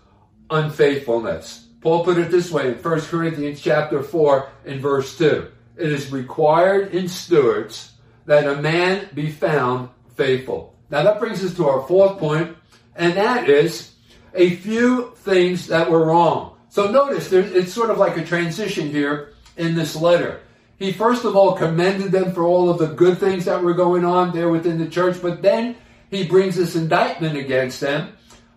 unfaithfulness. 0.50 1.69
Paul 1.81 2.05
put 2.05 2.19
it 2.19 2.31
this 2.31 2.50
way 2.50 2.69
in 2.69 2.75
1 2.75 3.00
Corinthians 3.02 3.61
chapter 3.61 4.02
4 4.02 4.49
and 4.67 4.81
verse 4.81 5.17
2. 5.17 5.50
It 5.76 5.93
is 5.93 6.12
required 6.12 6.95
in 6.95 7.09
stewards 7.09 7.93
that 8.31 8.47
a 8.47 8.63
man 8.63 9.09
be 9.13 9.29
found 9.29 9.89
faithful. 10.15 10.73
Now 10.89 11.03
that 11.03 11.19
brings 11.19 11.45
us 11.45 11.53
to 11.57 11.69
our 11.69 11.85
fourth 11.89 12.17
point, 12.17 12.57
and 12.95 13.15
that 13.15 13.49
is 13.49 13.91
a 14.35 14.55
few 14.55 15.11
things 15.17 15.67
that 15.67 15.91
were 15.91 16.07
wrong. 16.07 16.55
So 16.69 16.89
notice 16.93 17.33
it's 17.33 17.73
sort 17.73 17.91
of 17.91 17.99
like 17.99 18.17
a 18.17 18.25
transition 18.25 18.89
here 18.89 19.33
in 19.57 19.75
this 19.75 19.97
letter. 19.97 20.43
He 20.79 20.93
first 20.93 21.25
of 21.25 21.35
all 21.35 21.57
commended 21.57 22.13
them 22.13 22.33
for 22.33 22.45
all 22.45 22.71
of 22.71 22.79
the 22.79 22.95
good 22.95 23.19
things 23.19 23.47
that 23.47 23.65
were 23.65 23.75
going 23.75 24.05
on 24.05 24.31
there 24.31 24.49
within 24.49 24.79
the 24.79 24.87
church, 24.87 25.21
but 25.21 25.43
then 25.43 25.75
he 26.09 26.25
brings 26.25 26.55
this 26.55 26.77
indictment 26.77 27.37
against 27.37 27.81
them, 27.81 28.13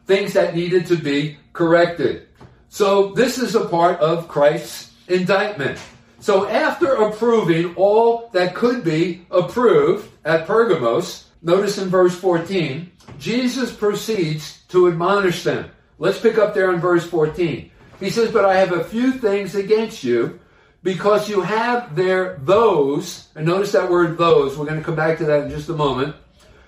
things 0.06 0.34
that 0.34 0.54
needed 0.54 0.86
to 0.86 0.98
be 0.98 1.40
corrected. 1.52 2.28
So 2.70 3.14
this 3.14 3.40
is 3.40 3.56
a 3.56 3.66
part 3.66 4.00
of 4.02 4.28
Christ's 4.28 4.92
indictment. 5.08 5.80
So 6.24 6.48
after 6.48 6.88
approving 6.94 7.76
all 7.76 8.30
that 8.32 8.56
could 8.56 8.86
be 8.86 9.26
approved 9.30 10.10
at 10.24 10.48
Pergamos, 10.48 11.28
notice 11.42 11.78
in 11.78 11.90
verse 11.90 12.16
14, 12.16 12.90
Jesus 13.20 13.76
proceeds 13.76 14.62
to 14.70 14.88
admonish 14.88 15.44
them. 15.44 15.70
Let's 16.00 16.22
pick 16.22 16.38
up 16.38 16.54
there 16.54 16.74
in 16.74 16.80
verse 16.80 17.06
14. 17.06 17.70
He 18.00 18.10
says, 18.10 18.32
But 18.32 18.46
I 18.46 18.56
have 18.56 18.72
a 18.72 18.86
few 18.86 19.12
things 19.12 19.56
against 19.56 20.02
you, 20.02 20.40
because 20.82 21.28
you 21.28 21.42
have 21.42 21.94
there 21.94 22.40
those, 22.44 23.28
and 23.36 23.46
notice 23.46 23.74
that 23.74 23.92
word 23.92 24.18
those, 24.18 24.58
we're 24.58 24.64
going 24.64 24.80
to 24.80 24.86
come 24.86 24.96
back 24.96 25.18
to 25.18 25.26
that 25.26 25.44
in 25.44 25.50
just 25.50 25.68
a 25.68 25.74
moment, 25.74 26.16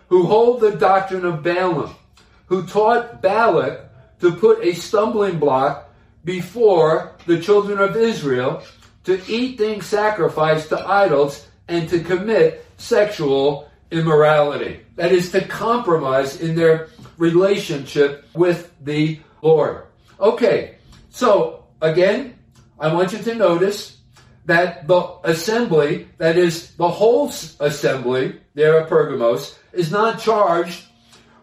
who 0.09 0.25
hold 0.25 0.59
the 0.59 0.75
doctrine 0.75 1.23
of 1.23 1.43
Balaam, 1.43 1.95
who 2.47 2.67
taught 2.67 3.21
Balak 3.21 3.89
to 4.19 4.35
put 4.35 4.61
a 4.65 4.73
stumbling 4.73 5.39
block 5.39 5.95
before 6.25 7.15
the 7.25 7.39
children 7.39 7.79
of 7.79 7.95
Israel 7.95 8.61
to 9.05 9.21
eat 9.27 9.57
things 9.57 9.85
sacrificed 9.85 10.69
to 10.69 10.79
idols 10.87 11.47
and 11.67 11.87
to 11.89 11.99
commit 11.99 12.65
sexual 12.77 13.69
immorality. 13.91 14.81
That 14.95 15.11
is 15.11 15.31
to 15.31 15.45
compromise 15.45 16.41
in 16.41 16.55
their 16.55 16.89
relationship 17.17 18.25
with 18.33 18.73
the 18.83 19.19
Lord. 19.41 19.83
Okay, 20.19 20.75
so 21.09 21.65
again, 21.81 22.37
I 22.79 22.93
want 22.93 23.13
you 23.13 23.19
to 23.19 23.35
notice 23.35 23.97
that 24.45 24.87
the 24.87 25.17
assembly, 25.23 26.07
that 26.17 26.37
is 26.37 26.75
the 26.75 26.89
whole 26.89 27.29
assembly 27.59 28.39
there 28.53 28.79
at 28.81 28.89
Pergamos, 28.89 29.57
is 29.73 29.91
not 29.91 30.19
charged 30.19 30.85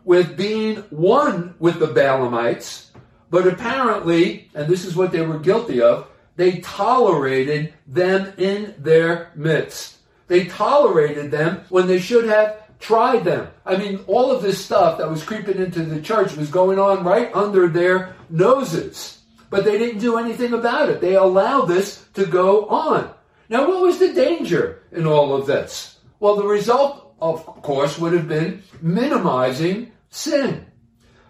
with 0.05 0.37
being 0.37 0.77
one 0.91 1.55
with 1.59 1.79
the 1.79 1.87
Balaamites, 1.87 2.87
but 3.31 3.47
apparently, 3.47 4.51
and 4.55 4.69
this 4.69 4.85
is 4.85 4.95
what 4.97 5.13
they 5.13 5.23
were 5.23 5.39
guilty 5.39 5.81
of, 5.81 6.07
they 6.43 6.59
tolerated 6.59 7.73
them 7.87 8.33
in 8.37 8.75
their 8.77 9.31
midst. 9.37 9.99
They 10.27 10.47
tolerated 10.47 11.31
them 11.31 11.61
when 11.69 11.87
they 11.87 12.01
should 12.01 12.25
have 12.25 12.79
tried 12.81 13.23
them. 13.23 13.47
I 13.65 13.77
mean, 13.77 14.01
all 14.09 14.33
of 14.33 14.43
this 14.43 14.65
stuff 14.65 14.99
that 14.99 15.09
was 15.09 15.23
creeping 15.23 15.59
into 15.59 15.85
the 15.85 16.03
church 16.03 16.37
was 16.37 16.51
going 16.51 16.81
on 16.81 17.05
right 17.05 17.33
under 17.33 17.69
their 17.69 18.17
noses. 18.29 19.21
But 19.51 19.65
they 19.65 19.79
didn't 19.79 20.01
do 20.01 20.19
anything 20.19 20.53
about 20.53 20.89
it. 20.89 21.01
They 21.01 21.15
allowed 21.15 21.67
this 21.67 22.05
to 22.15 22.27
go 22.27 22.67
on. 22.67 23.09
Now, 23.49 23.69
what 23.69 23.83
was 23.83 24.01
the 24.01 24.13
danger 24.13 24.83
in 24.91 25.07
all 25.07 25.37
of 25.37 25.47
this? 25.47 26.01
Well, 26.19 26.35
the 26.35 26.45
result, 26.45 27.15
of 27.21 27.47
course, 27.47 28.01
would 28.01 28.15
have 28.15 28.27
been 28.27 28.65
minimizing 28.81 29.93
sin 30.11 30.67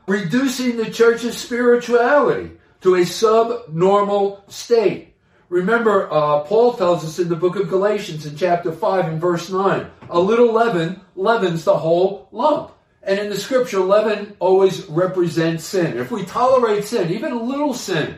reducing 0.07 0.77
the 0.77 0.91
church's 0.91 1.37
spirituality 1.37 2.51
to 2.83 2.97
a 2.97 3.07
subnormal 3.07 4.45
state. 4.49 5.15
Remember, 5.49 6.11
uh, 6.11 6.41
Paul 6.41 6.75
tells 6.75 7.05
us 7.05 7.19
in 7.19 7.29
the 7.29 7.37
book 7.37 7.57
of 7.57 7.69
Galatians 7.69 8.27
in 8.27 8.37
chapter 8.37 8.73
5 8.73 9.05
and 9.07 9.21
verse 9.21 9.51
9, 9.51 9.87
a 10.09 10.19
little 10.19 10.53
leaven 10.53 11.01
leavens 11.15 11.65
the 11.65 11.77
whole 11.77 12.29
lump. 12.33 12.73
And 13.03 13.19
in 13.19 13.29
the 13.31 13.37
scripture, 13.37 13.81
leaven 13.81 14.37
always 14.39 14.87
represents 14.87 15.65
sin. 15.65 15.99
If 15.99 16.11
we 16.11 16.25
tolerate 16.25 16.85
sin, 16.85 17.11
even 17.11 17.33
a 17.33 17.43
little 17.43 17.75
sin, 17.75 18.17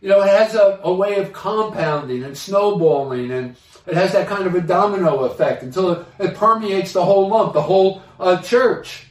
you 0.00 0.08
know, 0.10 0.20
it 0.20 0.28
has 0.28 0.54
a, 0.54 0.80
a 0.82 0.92
way 0.92 1.16
of 1.16 1.32
compounding 1.32 2.24
and 2.24 2.36
snowballing 2.36 3.30
and 3.30 3.56
it 3.86 3.94
has 3.94 4.12
that 4.12 4.28
kind 4.28 4.46
of 4.46 4.54
a 4.54 4.60
domino 4.60 5.20
effect 5.24 5.62
until 5.62 5.92
it, 5.92 6.06
it 6.18 6.34
permeates 6.34 6.92
the 6.92 7.04
whole 7.04 7.28
lump, 7.28 7.54
the 7.54 7.62
whole 7.62 8.02
uh, 8.20 8.40
church. 8.42 9.06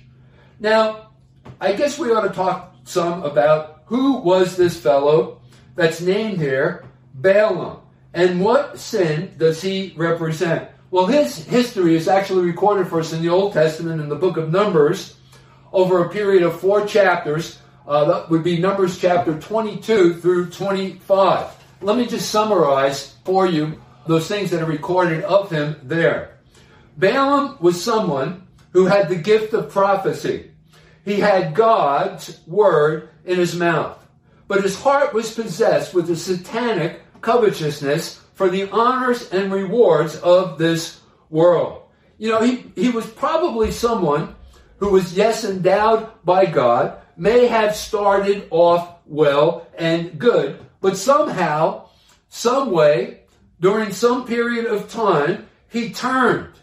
Now, 0.59 1.09
I 1.59 1.73
guess 1.73 1.97
we 1.97 2.11
ought 2.11 2.27
to 2.27 2.29
talk 2.29 2.75
some 2.83 3.23
about 3.23 3.72
who 3.85 4.17
was 4.17 4.55
this 4.55 4.79
fellow 4.79 5.41
that's 5.75 6.01
named 6.01 6.39
here, 6.39 6.85
Balaam, 7.13 7.79
and 8.13 8.41
what 8.41 8.79
sin 8.79 9.33
does 9.37 9.61
he 9.61 9.93
represent? 9.95 10.69
Well, 10.91 11.07
his 11.07 11.43
history 11.45 11.95
is 11.95 12.07
actually 12.07 12.45
recorded 12.45 12.87
for 12.87 12.99
us 12.99 13.13
in 13.13 13.21
the 13.21 13.29
Old 13.29 13.53
Testament 13.53 13.99
in 13.99 14.09
the 14.09 14.15
book 14.15 14.37
of 14.37 14.51
Numbers 14.51 15.15
over 15.71 16.03
a 16.03 16.09
period 16.09 16.43
of 16.43 16.59
four 16.59 16.85
chapters. 16.85 17.59
Uh, 17.87 18.05
that 18.05 18.29
would 18.29 18.43
be 18.43 18.59
Numbers 18.59 18.99
chapter 18.99 19.39
22 19.39 20.15
through 20.15 20.51
25. 20.51 21.47
Let 21.81 21.97
me 21.97 22.05
just 22.05 22.29
summarize 22.29 23.15
for 23.25 23.47
you 23.47 23.81
those 24.05 24.27
things 24.27 24.51
that 24.51 24.61
are 24.61 24.67
recorded 24.67 25.23
of 25.23 25.49
him 25.49 25.75
there. 25.83 26.37
Balaam 26.97 27.57
was 27.59 27.83
someone 27.83 28.47
who 28.71 28.85
had 28.85 29.09
the 29.09 29.15
gift 29.15 29.53
of 29.53 29.71
prophecy. 29.71 30.51
He 31.03 31.19
had 31.19 31.55
God's 31.55 32.39
word 32.47 33.09
in 33.25 33.37
his 33.37 33.55
mouth. 33.55 33.99
But 34.47 34.63
his 34.63 34.79
heart 34.79 35.13
was 35.13 35.33
possessed 35.33 35.93
with 35.93 36.09
a 36.09 36.15
satanic 36.15 37.01
covetousness 37.21 38.21
for 38.33 38.49
the 38.49 38.69
honors 38.69 39.29
and 39.31 39.51
rewards 39.51 40.15
of 40.17 40.57
this 40.57 41.01
world. 41.29 41.83
You 42.17 42.29
know, 42.29 42.41
he, 42.41 42.65
he 42.75 42.89
was 42.89 43.07
probably 43.07 43.71
someone 43.71 44.35
who 44.77 44.89
was, 44.89 45.13
yes, 45.13 45.43
endowed 45.43 46.09
by 46.23 46.45
God, 46.45 46.97
may 47.15 47.47
have 47.47 47.75
started 47.75 48.47
off 48.49 48.97
well 49.05 49.67
and 49.77 50.17
good, 50.19 50.59
but 50.81 50.97
somehow, 50.97 51.89
some 52.29 52.71
way, 52.71 53.21
during 53.59 53.91
some 53.91 54.25
period 54.25 54.65
of 54.65 54.89
time, 54.89 55.47
he 55.69 55.93
turned 55.93 56.53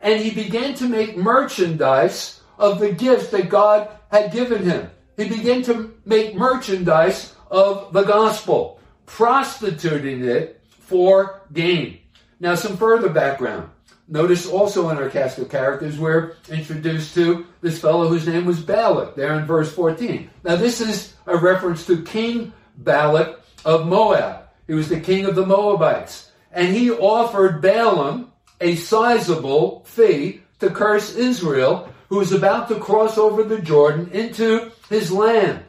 and 0.00 0.22
he 0.22 0.30
began 0.30 0.74
to 0.74 0.88
make 0.88 1.16
merchandise 1.16 2.35
of 2.58 2.78
the 2.78 2.92
gifts 2.92 3.28
that 3.28 3.48
God 3.48 3.88
had 4.10 4.32
given 4.32 4.62
him. 4.62 4.90
He 5.16 5.28
began 5.28 5.62
to 5.62 5.94
make 6.04 6.36
merchandise 6.36 7.34
of 7.50 7.92
the 7.92 8.02
gospel, 8.02 8.80
prostituting 9.06 10.24
it 10.24 10.60
for 10.78 11.42
gain. 11.52 11.98
Now, 12.38 12.54
some 12.54 12.76
further 12.76 13.08
background. 13.08 13.70
Notice 14.08 14.46
also 14.46 14.90
in 14.90 14.98
our 14.98 15.10
cast 15.10 15.38
of 15.38 15.50
characters, 15.50 15.98
we're 15.98 16.34
introduced 16.48 17.14
to 17.14 17.46
this 17.60 17.80
fellow 17.80 18.08
whose 18.08 18.26
name 18.26 18.44
was 18.44 18.60
Balak, 18.60 19.16
there 19.16 19.36
in 19.38 19.46
verse 19.46 19.72
14. 19.72 20.30
Now, 20.44 20.56
this 20.56 20.80
is 20.80 21.14
a 21.26 21.36
reference 21.36 21.86
to 21.86 22.02
King 22.02 22.52
Balak 22.76 23.40
of 23.64 23.88
Moab. 23.88 24.44
He 24.66 24.74
was 24.74 24.88
the 24.88 25.00
king 25.00 25.24
of 25.24 25.34
the 25.34 25.46
Moabites. 25.46 26.30
And 26.52 26.74
he 26.74 26.90
offered 26.90 27.60
Balaam 27.60 28.32
a 28.60 28.76
sizable 28.76 29.82
fee 29.84 30.42
to 30.60 30.70
curse 30.70 31.14
Israel, 31.14 31.92
who 32.08 32.16
was 32.18 32.32
about 32.32 32.68
to 32.68 32.76
cross 32.76 33.18
over 33.18 33.42
the 33.42 33.60
Jordan 33.60 34.10
into 34.12 34.70
his 34.88 35.10
land. 35.10 35.64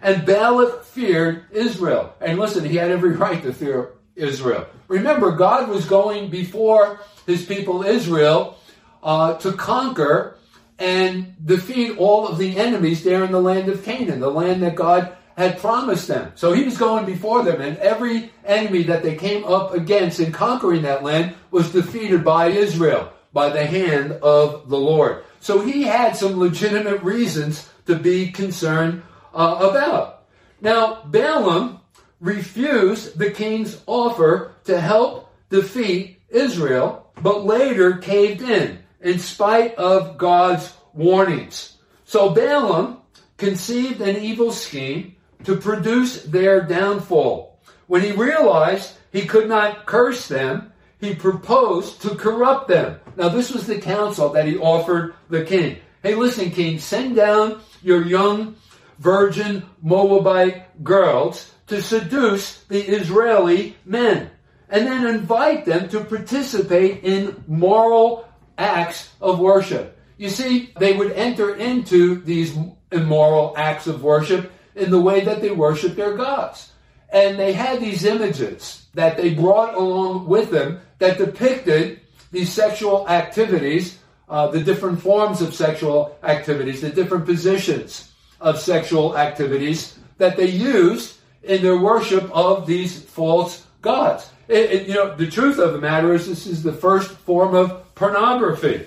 And 0.00 0.26
Balak 0.26 0.84
feared 0.84 1.44
Israel. 1.52 2.14
And 2.20 2.38
listen, 2.38 2.64
he 2.64 2.76
had 2.76 2.90
every 2.90 3.12
right 3.16 3.42
to 3.42 3.52
fear 3.52 3.92
Israel. 4.14 4.66
Remember, 4.88 5.32
God 5.32 5.68
was 5.68 5.84
going 5.86 6.28
before 6.28 7.00
his 7.26 7.44
people 7.44 7.82
Israel 7.82 8.58
uh, 9.02 9.34
to 9.38 9.52
conquer 9.52 10.36
and 10.78 11.34
defeat 11.44 11.96
all 11.98 12.26
of 12.26 12.38
the 12.38 12.56
enemies 12.56 13.04
there 13.04 13.24
in 13.24 13.32
the 13.32 13.40
land 13.40 13.68
of 13.68 13.84
Canaan, 13.84 14.20
the 14.20 14.30
land 14.30 14.62
that 14.62 14.74
God 14.74 15.16
had 15.36 15.58
promised 15.58 16.08
them. 16.08 16.32
So 16.34 16.52
he 16.52 16.64
was 16.64 16.76
going 16.76 17.06
before 17.06 17.42
them, 17.42 17.60
and 17.60 17.78
every 17.78 18.30
enemy 18.44 18.82
that 18.84 19.02
they 19.02 19.14
came 19.14 19.44
up 19.44 19.72
against 19.72 20.20
in 20.20 20.32
conquering 20.32 20.82
that 20.82 21.02
land 21.02 21.34
was 21.50 21.72
defeated 21.72 22.24
by 22.24 22.48
Israel 22.48 23.12
by 23.32 23.48
the 23.48 23.64
hand 23.64 24.12
of 24.12 24.68
the 24.68 24.76
Lord. 24.76 25.24
So 25.42 25.60
he 25.60 25.82
had 25.82 26.16
some 26.16 26.38
legitimate 26.38 27.02
reasons 27.02 27.68
to 27.86 27.96
be 27.96 28.30
concerned 28.30 29.02
uh, 29.34 29.68
about. 29.70 30.22
Now, 30.60 31.02
Balaam 31.02 31.80
refused 32.20 33.18
the 33.18 33.32
king's 33.32 33.82
offer 33.86 34.54
to 34.66 34.80
help 34.80 35.34
defeat 35.50 36.20
Israel, 36.28 37.10
but 37.20 37.44
later 37.44 37.96
caved 37.96 38.42
in 38.42 38.78
in 39.00 39.18
spite 39.18 39.74
of 39.74 40.16
God's 40.16 40.72
warnings. 40.94 41.76
So 42.04 42.30
Balaam 42.30 42.98
conceived 43.36 44.00
an 44.00 44.22
evil 44.22 44.52
scheme 44.52 45.16
to 45.42 45.56
produce 45.56 46.22
their 46.22 46.62
downfall. 46.62 47.58
When 47.88 48.02
he 48.02 48.12
realized 48.12 48.94
he 49.10 49.26
could 49.26 49.48
not 49.48 49.86
curse 49.86 50.28
them, 50.28 50.71
he 51.02 51.16
proposed 51.16 52.00
to 52.00 52.14
corrupt 52.14 52.68
them. 52.68 52.98
Now, 53.16 53.28
this 53.28 53.50
was 53.50 53.66
the 53.66 53.80
counsel 53.80 54.28
that 54.30 54.46
he 54.46 54.56
offered 54.56 55.16
the 55.28 55.44
king. 55.44 55.78
Hey, 56.00 56.14
listen, 56.14 56.52
king, 56.52 56.78
send 56.78 57.16
down 57.16 57.60
your 57.82 58.06
young 58.06 58.54
virgin 59.00 59.64
Moabite 59.82 60.84
girls 60.84 61.52
to 61.66 61.82
seduce 61.82 62.62
the 62.64 62.80
Israeli 62.80 63.76
men 63.84 64.30
and 64.68 64.86
then 64.86 65.06
invite 65.06 65.64
them 65.64 65.88
to 65.88 66.04
participate 66.04 67.02
in 67.02 67.42
moral 67.48 68.28
acts 68.56 69.10
of 69.20 69.40
worship. 69.40 69.98
You 70.18 70.28
see, 70.28 70.72
they 70.78 70.92
would 70.92 71.10
enter 71.12 71.56
into 71.56 72.22
these 72.22 72.56
immoral 72.92 73.54
acts 73.56 73.88
of 73.88 74.04
worship 74.04 74.52
in 74.76 74.92
the 74.92 75.00
way 75.00 75.24
that 75.24 75.40
they 75.40 75.50
worship 75.50 75.96
their 75.96 76.16
gods. 76.16 76.70
And 77.12 77.38
they 77.38 77.52
had 77.52 77.80
these 77.80 78.04
images 78.04 78.86
that 78.94 79.16
they 79.16 79.34
brought 79.34 79.74
along 79.74 80.26
with 80.26 80.50
them 80.50 80.80
that 81.02 81.18
depicted 81.18 82.00
these 82.30 82.52
sexual 82.52 83.08
activities, 83.08 83.98
uh, 84.28 84.46
the 84.46 84.62
different 84.62 85.02
forms 85.02 85.42
of 85.42 85.52
sexual 85.52 86.16
activities, 86.22 86.80
the 86.80 86.90
different 86.90 87.26
positions 87.26 88.12
of 88.40 88.56
sexual 88.56 89.18
activities 89.18 89.98
that 90.18 90.36
they 90.36 90.46
used 90.46 91.16
in 91.42 91.60
their 91.60 91.76
worship 91.76 92.30
of 92.30 92.68
these 92.68 93.02
false 93.02 93.66
gods. 93.80 94.30
It, 94.46 94.70
it, 94.70 94.86
you 94.86 94.94
know, 94.94 95.16
the 95.16 95.26
truth 95.26 95.58
of 95.58 95.72
the 95.72 95.80
matter 95.80 96.14
is 96.14 96.28
this 96.28 96.46
is 96.46 96.62
the 96.62 96.72
first 96.72 97.10
form 97.10 97.56
of 97.56 97.92
pornography. 97.96 98.86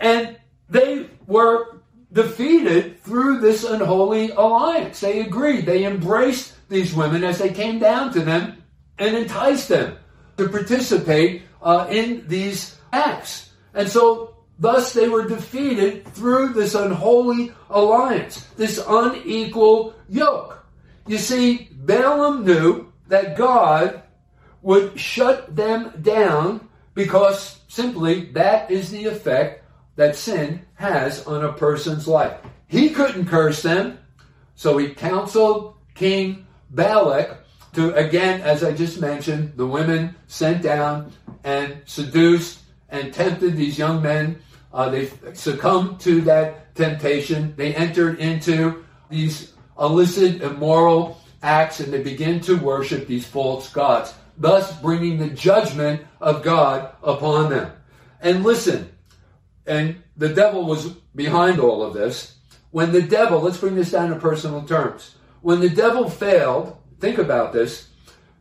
And 0.00 0.36
they 0.68 1.08
were 1.28 1.78
defeated 2.12 3.00
through 3.02 3.38
this 3.38 3.62
unholy 3.62 4.30
alliance. 4.30 4.98
They 4.98 5.20
agreed. 5.20 5.64
They 5.64 5.84
embraced 5.84 6.54
these 6.68 6.92
women 6.92 7.22
as 7.22 7.38
they 7.38 7.52
came 7.52 7.78
down 7.78 8.12
to 8.14 8.20
them 8.22 8.64
and 8.98 9.16
enticed 9.16 9.68
them 9.68 9.96
to 10.36 10.48
participate 10.48 11.42
uh, 11.62 11.86
in 11.90 12.26
these 12.28 12.76
acts. 12.92 13.50
And 13.74 13.88
so, 13.88 14.36
thus, 14.58 14.92
they 14.92 15.08
were 15.08 15.28
defeated 15.28 16.06
through 16.08 16.52
this 16.52 16.74
unholy 16.74 17.52
alliance, 17.70 18.44
this 18.56 18.82
unequal 18.86 19.94
yoke. 20.08 20.64
You 21.06 21.18
see, 21.18 21.68
Balaam 21.72 22.44
knew 22.44 22.92
that 23.08 23.36
God 23.36 24.02
would 24.62 24.98
shut 24.98 25.54
them 25.54 25.92
down 26.02 26.68
because 26.94 27.60
simply 27.68 28.32
that 28.32 28.70
is 28.70 28.90
the 28.90 29.04
effect 29.04 29.64
that 29.96 30.16
sin 30.16 30.64
has 30.74 31.24
on 31.26 31.44
a 31.44 31.52
person's 31.52 32.08
life. 32.08 32.38
He 32.66 32.90
couldn't 32.90 33.26
curse 33.26 33.62
them, 33.62 33.98
so 34.54 34.76
he 34.78 34.88
counseled 34.88 35.76
King 35.94 36.46
Balak 36.70 37.45
to, 37.76 37.94
again, 37.94 38.40
as 38.40 38.64
I 38.64 38.72
just 38.72 39.02
mentioned, 39.02 39.52
the 39.56 39.66
women 39.66 40.16
sent 40.28 40.62
down 40.62 41.12
and 41.44 41.76
seduced 41.84 42.60
and 42.88 43.12
tempted 43.12 43.54
these 43.54 43.78
young 43.78 44.02
men. 44.02 44.40
Uh, 44.72 44.88
they 44.88 45.10
succumbed 45.34 46.00
to 46.00 46.22
that 46.22 46.74
temptation. 46.74 47.52
They 47.54 47.74
entered 47.74 48.18
into 48.18 48.82
these 49.10 49.52
illicit, 49.78 50.40
immoral 50.40 51.20
acts 51.42 51.80
and 51.80 51.92
they 51.92 52.02
begin 52.02 52.40
to 52.40 52.56
worship 52.56 53.06
these 53.06 53.26
false 53.26 53.70
gods, 53.70 54.14
thus 54.38 54.74
bringing 54.80 55.18
the 55.18 55.28
judgment 55.28 56.00
of 56.18 56.42
God 56.42 56.90
upon 57.02 57.50
them. 57.50 57.72
And 58.22 58.42
listen, 58.42 58.90
and 59.66 60.02
the 60.16 60.30
devil 60.30 60.64
was 60.64 60.88
behind 61.14 61.60
all 61.60 61.82
of 61.82 61.92
this. 61.92 62.36
When 62.70 62.92
the 62.92 63.02
devil, 63.02 63.40
let's 63.40 63.58
bring 63.58 63.74
this 63.74 63.90
down 63.90 64.08
to 64.08 64.16
personal 64.16 64.62
terms. 64.62 65.14
When 65.42 65.60
the 65.60 65.68
devil 65.68 66.08
failed, 66.08 66.78
think 67.00 67.18
about 67.18 67.52
this, 67.52 67.88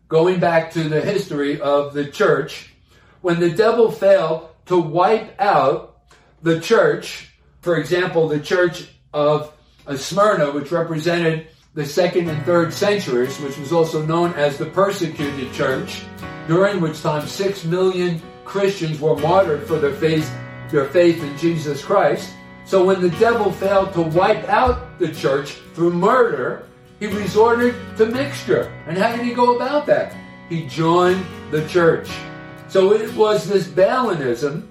going 0.08 0.40
back 0.40 0.72
to 0.74 0.84
the 0.84 1.02
history 1.02 1.60
of 1.60 1.94
the 1.94 2.06
church, 2.06 2.74
when 3.22 3.40
the 3.40 3.50
devil 3.50 3.92
failed 3.92 4.50
to 4.68 4.80
wipe 4.80 5.40
out 5.40 5.98
the 6.42 6.60
church, 6.60 7.32
for 7.62 7.78
example, 7.78 8.28
the 8.28 8.40
church 8.40 8.88
of 9.14 9.52
Smyrna, 9.96 10.52
which 10.52 10.72
represented 10.72 11.48
the 11.74 11.86
second 11.86 12.30
and 12.30 12.46
third 12.46 12.74
centuries, 12.74 13.40
which 13.40 13.58
was 13.58 13.72
also 13.72 14.06
known 14.06 14.34
as 14.34 14.58
the 14.58 14.66
persecuted 14.68 15.52
church, 15.54 16.04
during 16.48 16.80
which 16.80 17.02
time 17.02 17.28
six 17.28 17.66
million 17.66 18.22
Christians 18.46 19.00
were 19.00 19.18
martyred 19.18 19.68
for 19.68 19.80
their 19.80 19.94
faith 19.94 20.32
their 20.70 20.86
faith 20.86 21.22
in 21.22 21.38
Jesus 21.38 21.84
Christ. 21.84 22.34
So 22.66 22.84
when 22.84 23.02
the 23.02 23.12
devil 23.12 23.52
failed 23.52 23.94
to 23.94 24.02
wipe 24.02 24.48
out 24.50 24.98
the 25.00 25.14
church 25.14 25.52
through 25.74 25.94
murder, 25.94 26.68
he 27.00 27.08
resorted 27.08 27.76
to 27.98 28.06
mixture. 28.06 28.72
And 28.88 28.98
how 28.98 29.16
did 29.16 29.26
he 29.26 29.34
go 29.34 29.56
about 29.56 29.86
that? 29.88 30.16
He 30.50 30.66
joined 30.68 31.26
the 31.52 31.68
church. 31.68 32.10
So 32.68 32.94
it 32.94 33.14
was 33.16 33.48
this 33.48 33.68
Balaamism, 33.68 34.68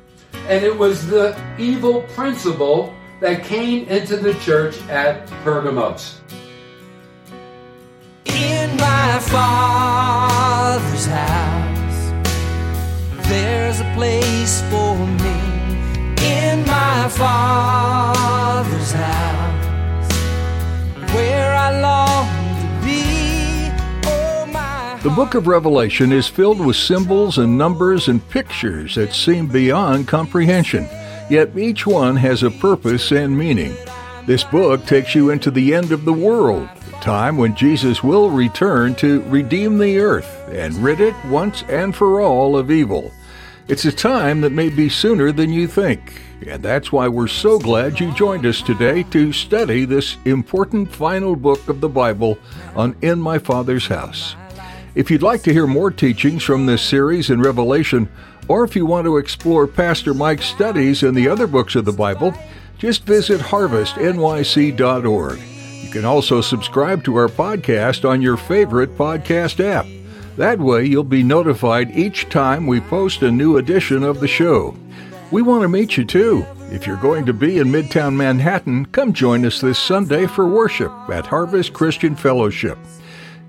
and 0.48 0.64
it 0.64 0.76
was 0.76 1.06
the 1.06 1.36
evil 1.58 2.02
principle 2.14 2.94
that 3.20 3.44
came 3.44 3.86
into 3.88 4.16
the 4.16 4.34
church 4.34 4.76
at 4.88 5.26
Pergamos. 5.42 6.20
In 8.26 8.76
my 8.76 9.18
father's 9.20 11.06
house, 11.06 12.12
there's 13.28 13.80
a 13.80 13.92
place 13.94 14.60
for 14.70 14.96
me. 14.96 15.40
In 16.26 16.66
my 16.66 17.08
father's 17.08 18.92
house, 18.92 19.33
The 25.04 25.10
book 25.10 25.34
of 25.34 25.46
Revelation 25.46 26.12
is 26.12 26.28
filled 26.28 26.64
with 26.64 26.76
symbols 26.76 27.36
and 27.36 27.58
numbers 27.58 28.08
and 28.08 28.26
pictures 28.30 28.94
that 28.94 29.12
seem 29.12 29.48
beyond 29.48 30.08
comprehension, 30.08 30.88
yet 31.28 31.54
each 31.58 31.86
one 31.86 32.16
has 32.16 32.42
a 32.42 32.50
purpose 32.50 33.12
and 33.12 33.36
meaning. 33.36 33.76
This 34.24 34.44
book 34.44 34.86
takes 34.86 35.14
you 35.14 35.28
into 35.28 35.50
the 35.50 35.74
end 35.74 35.92
of 35.92 36.06
the 36.06 36.12
world, 36.14 36.66
the 36.86 36.96
time 37.02 37.36
when 37.36 37.54
Jesus 37.54 38.02
will 38.02 38.30
return 38.30 38.94
to 38.94 39.20
redeem 39.24 39.76
the 39.76 39.98
earth 39.98 40.48
and 40.48 40.74
rid 40.76 41.00
it 41.00 41.14
once 41.26 41.64
and 41.68 41.94
for 41.94 42.22
all 42.22 42.56
of 42.56 42.70
evil. 42.70 43.12
It's 43.68 43.84
a 43.84 43.92
time 43.92 44.40
that 44.40 44.52
may 44.52 44.70
be 44.70 44.88
sooner 44.88 45.32
than 45.32 45.52
you 45.52 45.68
think, 45.68 46.22
and 46.48 46.62
that's 46.62 46.92
why 46.92 47.08
we're 47.08 47.26
so 47.26 47.58
glad 47.58 47.98
you 47.98 48.12
joined 48.12 48.46
us 48.46 48.60
today 48.62 49.02
to 49.04 49.32
study 49.32 49.84
this 49.84 50.16
important 50.24 50.92
final 50.92 51.36
book 51.36 51.68
of 51.68 51.80
the 51.80 51.88
Bible 51.88 52.38
on 52.74 52.96
In 53.02 53.20
My 53.20 53.38
Father's 53.38 53.86
House. 53.86 54.36
If 54.94 55.10
you'd 55.10 55.22
like 55.22 55.42
to 55.42 55.52
hear 55.52 55.66
more 55.66 55.90
teachings 55.90 56.42
from 56.42 56.66
this 56.66 56.82
series 56.82 57.30
in 57.30 57.40
Revelation, 57.40 58.08
or 58.48 58.64
if 58.64 58.76
you 58.76 58.86
want 58.86 59.06
to 59.06 59.16
explore 59.16 59.66
Pastor 59.66 60.14
Mike's 60.14 60.46
studies 60.46 61.02
in 61.02 61.14
the 61.14 61.28
other 61.28 61.46
books 61.46 61.74
of 61.74 61.84
the 61.84 61.92
Bible, 61.92 62.34
just 62.78 63.04
visit 63.04 63.40
harvestnyc.org. 63.40 65.38
You 65.82 65.90
can 65.90 66.04
also 66.04 66.40
subscribe 66.40 67.04
to 67.04 67.16
our 67.16 67.28
podcast 67.28 68.08
on 68.08 68.22
your 68.22 68.36
favorite 68.36 68.96
podcast 68.96 69.64
app. 69.64 69.86
That 70.36 70.58
way, 70.58 70.84
you'll 70.84 71.04
be 71.04 71.22
notified 71.22 71.96
each 71.96 72.28
time 72.28 72.66
we 72.66 72.80
post 72.80 73.22
a 73.22 73.30
new 73.30 73.56
edition 73.56 74.02
of 74.02 74.20
the 74.20 74.28
show. 74.28 74.76
We 75.34 75.42
want 75.42 75.62
to 75.62 75.68
meet 75.68 75.96
you 75.96 76.04
too. 76.04 76.46
If 76.70 76.86
you're 76.86 76.96
going 76.96 77.26
to 77.26 77.32
be 77.32 77.58
in 77.58 77.66
Midtown 77.66 78.14
Manhattan, 78.14 78.86
come 78.86 79.12
join 79.12 79.44
us 79.44 79.60
this 79.60 79.80
Sunday 79.80 80.28
for 80.28 80.46
worship 80.46 80.92
at 81.10 81.26
Harvest 81.26 81.72
Christian 81.72 82.14
Fellowship. 82.14 82.78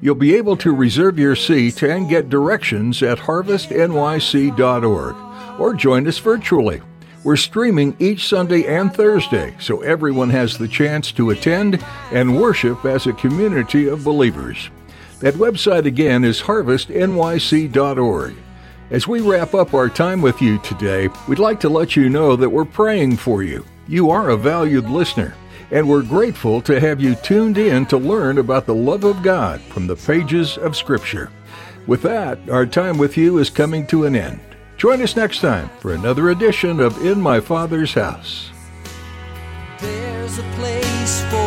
You'll 0.02 0.16
be 0.16 0.34
able 0.34 0.58
to 0.58 0.74
reserve 0.74 1.20
your 1.20 1.36
seat 1.36 1.84
and 1.84 2.10
get 2.10 2.28
directions 2.28 3.04
at 3.04 3.20
harvestnyc.org 3.20 5.16
or 5.60 5.74
join 5.76 6.08
us 6.08 6.18
virtually. 6.18 6.82
We're 7.24 7.36
streaming 7.36 7.96
each 8.00 8.28
Sunday 8.28 8.66
and 8.66 8.92
Thursday, 8.92 9.56
so 9.60 9.82
everyone 9.82 10.32
has 10.32 10.58
the 10.58 10.68
chance 10.68 11.12
to 11.12 11.30
attend 11.30 11.86
and 12.12 12.42
worship 12.42 12.84
as 12.86 13.06
a 13.06 13.14
community 13.14 13.88
of 13.88 14.04
believers. 14.04 14.72
That 15.20 15.36
website 15.36 15.86
again 15.86 16.24
is 16.24 16.42
harvestnyc.org. 16.42 18.36
As 18.92 19.08
we 19.08 19.20
wrap 19.20 19.56
up 19.56 19.74
our 19.74 19.90
time 19.90 20.22
with 20.22 20.44
you 20.44 20.60
today, 20.60 21.10
we'd 21.28 21.40
like 21.40 21.60
to 21.62 21.70
let 21.70 21.96
you 21.96 22.08
know 22.08 22.36
that 22.36 22.50
we're 22.50 22.66
praying 22.66 23.18
for 23.18 23.42
you. 23.42 23.66
You 23.88 24.12
are 24.12 24.30
a 24.30 24.38
valued 24.38 24.88
listener, 24.88 25.34
and 25.72 25.90
we're 25.90 26.04
grateful 26.04 26.62
to 26.62 26.80
have 26.80 27.02
you 27.02 27.16
tuned 27.16 27.58
in 27.58 27.88
to 27.88 27.98
learn 27.98 28.38
about 28.38 28.68
the 28.68 28.76
love 28.76 29.04
of 29.04 29.24
God 29.24 29.60
from 29.60 29.88
the 29.88 29.96
pages 29.96 30.60
of 30.60 30.76
Scripture. 30.76 31.32
With 31.88 32.04
that, 32.04 32.48
our 32.48 32.68
time 32.68 33.00
with 33.00 33.18
you 33.18 33.40
is 33.40 33.50
coming 33.50 33.88
to 33.88 34.06
an 34.06 34.16
end. 34.16 34.40
Join 34.78 35.02
us 35.02 35.16
next 35.16 35.40
time 35.40 35.70
for 35.80 35.96
another 35.96 36.30
edition 36.30 36.80
of 36.80 37.04
In 37.04 37.20
My 37.20 37.40
Father's 37.40 37.94
House. 37.94 38.52
There's 39.80 40.38
a 40.38 40.44
place 40.54 41.24
for 41.32 41.45